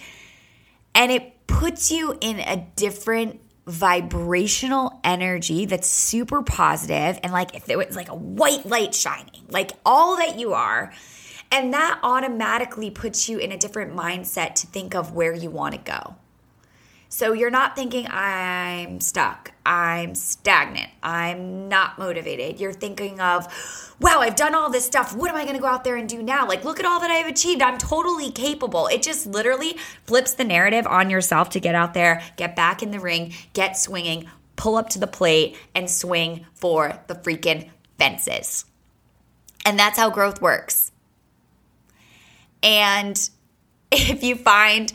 And 0.94 1.12
it 1.12 1.31
puts 1.52 1.92
you 1.92 2.18
in 2.20 2.40
a 2.40 2.68
different 2.76 3.42
vibrational 3.68 5.00
energy 5.04 5.66
that's 5.66 5.88
super 5.88 6.42
positive 6.42 7.20
and 7.24 7.32
like 7.32 7.56
if 7.56 7.66
there 7.66 7.78
was 7.78 7.96
like 7.96 8.10
a 8.10 8.16
white 8.16 8.66
light 8.66 8.96
shining, 8.96 9.46
like 9.50 9.72
all 9.86 10.18
that 10.18 10.40
you 10.40 10.54
are. 10.54 10.92
And 11.52 11.74
that 11.74 12.00
automatically 12.02 12.90
puts 12.90 13.28
you 13.28 13.38
in 13.38 13.52
a 13.52 13.58
different 13.58 13.94
mindset 13.94 14.56
to 14.56 14.68
think 14.68 14.96
of 14.96 15.14
where 15.14 15.34
you 15.34 15.50
want 15.50 15.76
to 15.76 15.82
go. 15.82 16.16
So 17.14 17.34
you're 17.34 17.52
not 17.52 17.76
thinking, 17.76 18.08
I'm 18.10 19.02
stuck, 19.02 19.52
I'm 19.66 20.16
stagnant, 20.16 20.90
I'm 21.04 21.68
not 21.68 22.00
motivated. 22.00 22.62
You're 22.62 22.72
thinking 22.72 23.20
of, 23.20 23.48
wow, 24.00 24.22
I've 24.22 24.38
done 24.38 24.56
all 24.56 24.70
this 24.70 24.86
stuff. 24.86 25.14
What 25.14 25.30
am 25.30 25.36
I 25.36 25.44
going 25.44 25.58
to 25.58 25.62
go 25.62 25.68
out 25.68 25.84
there 25.84 25.98
and 25.98 26.08
do 26.08 26.24
now? 26.24 26.48
Like, 26.48 26.64
look 26.64 26.80
at 26.80 26.86
all 26.86 27.02
that 27.02 27.12
I've 27.12 27.28
achieved. 27.28 27.62
I'm 27.62 27.78
totally 27.78 28.32
capable. 28.32 28.88
It 28.88 29.02
just 29.02 29.26
literally 29.26 29.78
flips 30.06 30.36
the 30.36 30.46
narrative 30.46 30.88
on 30.88 31.10
yourself 31.10 31.50
to 31.50 31.60
get 31.60 31.76
out 31.76 31.94
there, 31.94 32.24
get 32.38 32.56
back 32.56 32.82
in 32.82 32.92
the 32.92 33.00
ring, 33.02 33.34
get 33.52 33.76
swinging, 33.76 34.30
pull 34.56 34.78
up 34.78 34.88
to 34.92 35.00
the 35.00 35.06
plate, 35.06 35.58
and 35.76 35.92
swing 35.92 36.46
for 36.54 36.98
the 37.08 37.16
freaking 37.16 37.70
fences. 38.00 38.64
And 39.66 39.78
that's 39.78 40.00
how 40.00 40.12
growth 40.12 40.42
works. 40.42 40.94
And 42.64 43.30
if 43.92 44.24
you 44.24 44.38
find 44.38 44.94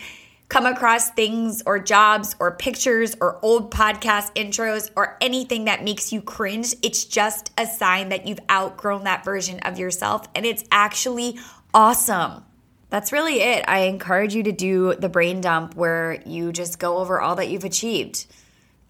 come 0.49 0.67
across 0.67 1.11
things 1.11 1.63
or 1.67 1.79
jobs 1.79 2.37
or 2.39 2.53
pictures 2.53 3.17
or 3.21 3.39
old 3.43 3.73
podcast 3.73 4.33
intros 4.35 4.91
or 4.97 5.17
anything 5.21 5.65
that 5.65 5.83
makes 5.83 6.13
you 6.13 6.23
cringe, 6.23 6.75
it's 6.83 7.05
just 7.05 7.53
a 7.59 7.67
sign 7.67 8.11
that 8.11 8.27
you've 8.27 8.41
outgrown 8.51 9.05
that 9.05 9.25
version 9.25 9.59
of 9.61 9.79
yourself 9.79 10.27
and 10.35 10.47
it's 10.47 10.65
actually 10.71 11.39
awesome. 11.75 12.45
That's 12.89 13.13
really 13.13 13.41
it. 13.41 13.65
I 13.67 13.81
encourage 13.81 14.35
you 14.35 14.45
to 14.45 14.53
do 14.53 14.95
the 14.95 15.09
brain 15.09 15.41
dump 15.41 15.75
where 15.75 16.23
you 16.25 16.53
just 16.53 16.79
go 16.79 16.99
over 16.99 17.21
all 17.21 17.35
that 17.37 17.49
you've 17.49 17.65
achieved 17.65 18.27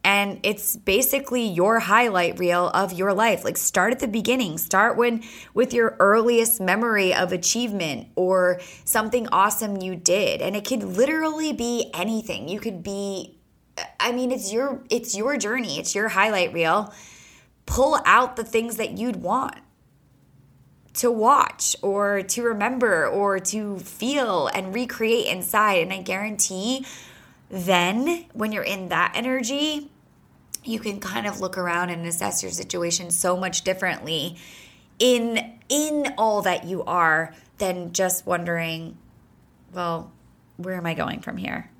and 0.06 0.38
it's 0.44 0.76
basically 0.76 1.48
your 1.48 1.80
highlight 1.80 2.38
reel 2.38 2.68
of 2.68 2.92
your 2.92 3.12
life. 3.12 3.44
Like 3.44 3.56
start 3.56 3.92
at 3.92 3.98
the 3.98 4.06
beginning. 4.06 4.56
Start 4.56 4.96
when 4.96 5.24
with 5.52 5.74
your 5.74 5.96
earliest 5.98 6.60
memory 6.60 7.12
of 7.12 7.32
achievement 7.32 8.06
or 8.14 8.60
something 8.84 9.26
awesome 9.32 9.78
you 9.78 9.96
did. 9.96 10.40
And 10.40 10.54
it 10.54 10.64
could 10.64 10.84
literally 10.84 11.52
be 11.52 11.90
anything. 11.92 12.48
You 12.48 12.60
could 12.60 12.84
be 12.84 13.32
i 14.00 14.10
mean 14.10 14.30
it's 14.30 14.52
your 14.52 14.84
it's 14.90 15.16
your 15.16 15.36
journey. 15.36 15.80
It's 15.80 15.92
your 15.92 16.06
highlight 16.06 16.52
reel. 16.52 16.94
Pull 17.66 17.98
out 18.06 18.36
the 18.36 18.44
things 18.44 18.76
that 18.76 18.96
you'd 18.96 19.16
want 19.16 19.56
to 20.94 21.10
watch 21.10 21.74
or 21.82 22.22
to 22.22 22.44
remember 22.44 23.08
or 23.08 23.40
to 23.40 23.80
feel 23.80 24.46
and 24.54 24.72
recreate 24.72 25.26
inside. 25.26 25.82
And 25.82 25.92
i 25.92 26.00
guarantee 26.00 26.86
then 27.50 28.26
when 28.34 28.52
you're 28.52 28.62
in 28.62 28.88
that 28.90 29.10
energy 29.16 29.90
you 30.66 30.78
can 30.78 31.00
kind 31.00 31.26
of 31.26 31.40
look 31.40 31.56
around 31.56 31.90
and 31.90 32.06
assess 32.06 32.42
your 32.42 32.52
situation 32.52 33.10
so 33.10 33.36
much 33.36 33.62
differently 33.62 34.36
in 34.98 35.54
in 35.68 36.14
all 36.16 36.42
that 36.42 36.64
you 36.64 36.82
are 36.84 37.34
than 37.58 37.92
just 37.92 38.26
wondering 38.26 38.96
well 39.72 40.12
where 40.56 40.74
am 40.74 40.86
i 40.86 40.94
going 40.94 41.20
from 41.20 41.36
here 41.36 41.70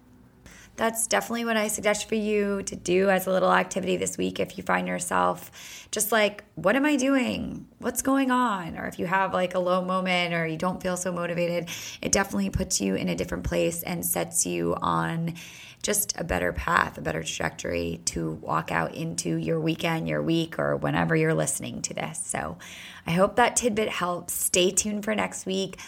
that's 0.76 1.06
definitely 1.06 1.44
what 1.44 1.56
I 1.56 1.68
suggest 1.68 2.08
for 2.08 2.14
you 2.14 2.62
to 2.64 2.76
do 2.76 3.10
as 3.10 3.26
a 3.26 3.32
little 3.32 3.52
activity 3.52 3.96
this 3.96 4.18
week 4.18 4.38
if 4.38 4.58
you 4.58 4.64
find 4.64 4.86
yourself 4.86 5.86
just 5.90 6.12
like, 6.12 6.44
what 6.54 6.76
am 6.76 6.84
I 6.84 6.96
doing? 6.96 7.66
What's 7.78 8.02
going 8.02 8.30
on? 8.30 8.76
Or 8.76 8.86
if 8.86 8.98
you 8.98 9.06
have 9.06 9.32
like 9.32 9.54
a 9.54 9.58
low 9.58 9.82
moment 9.82 10.34
or 10.34 10.46
you 10.46 10.58
don't 10.58 10.82
feel 10.82 10.96
so 10.96 11.12
motivated, 11.12 11.68
it 12.02 12.12
definitely 12.12 12.50
puts 12.50 12.80
you 12.80 12.94
in 12.94 13.08
a 13.08 13.14
different 13.14 13.44
place 13.44 13.82
and 13.82 14.04
sets 14.04 14.44
you 14.44 14.76
on 14.82 15.34
just 15.82 16.18
a 16.18 16.24
better 16.24 16.52
path, 16.52 16.98
a 16.98 17.00
better 17.00 17.22
trajectory 17.22 18.00
to 18.06 18.32
walk 18.32 18.72
out 18.72 18.94
into 18.94 19.36
your 19.36 19.60
weekend, 19.60 20.08
your 20.08 20.22
week, 20.22 20.58
or 20.58 20.76
whenever 20.76 21.14
you're 21.14 21.34
listening 21.34 21.80
to 21.82 21.94
this. 21.94 22.18
So 22.24 22.58
I 23.06 23.12
hope 23.12 23.36
that 23.36 23.56
tidbit 23.56 23.88
helps. 23.88 24.32
Stay 24.32 24.70
tuned 24.70 25.04
for 25.04 25.14
next 25.14 25.46
week. 25.46 25.78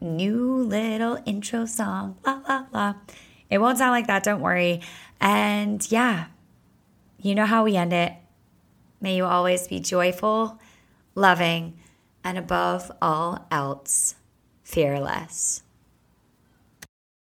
New 0.00 0.56
little 0.56 1.22
intro 1.26 1.66
song. 1.66 2.16
La, 2.24 2.40
la, 2.48 2.66
la. 2.72 2.94
It 3.52 3.60
won't 3.60 3.76
sound 3.76 3.90
like 3.90 4.06
that, 4.06 4.22
don't 4.22 4.40
worry. 4.40 4.80
And 5.20 5.86
yeah, 5.92 6.28
you 7.18 7.34
know 7.34 7.44
how 7.44 7.64
we 7.64 7.76
end 7.76 7.92
it. 7.92 8.14
May 8.98 9.14
you 9.14 9.26
always 9.26 9.68
be 9.68 9.78
joyful, 9.78 10.58
loving, 11.14 11.78
and 12.24 12.38
above 12.38 12.90
all 13.02 13.46
else, 13.50 14.14
fearless. 14.64 15.64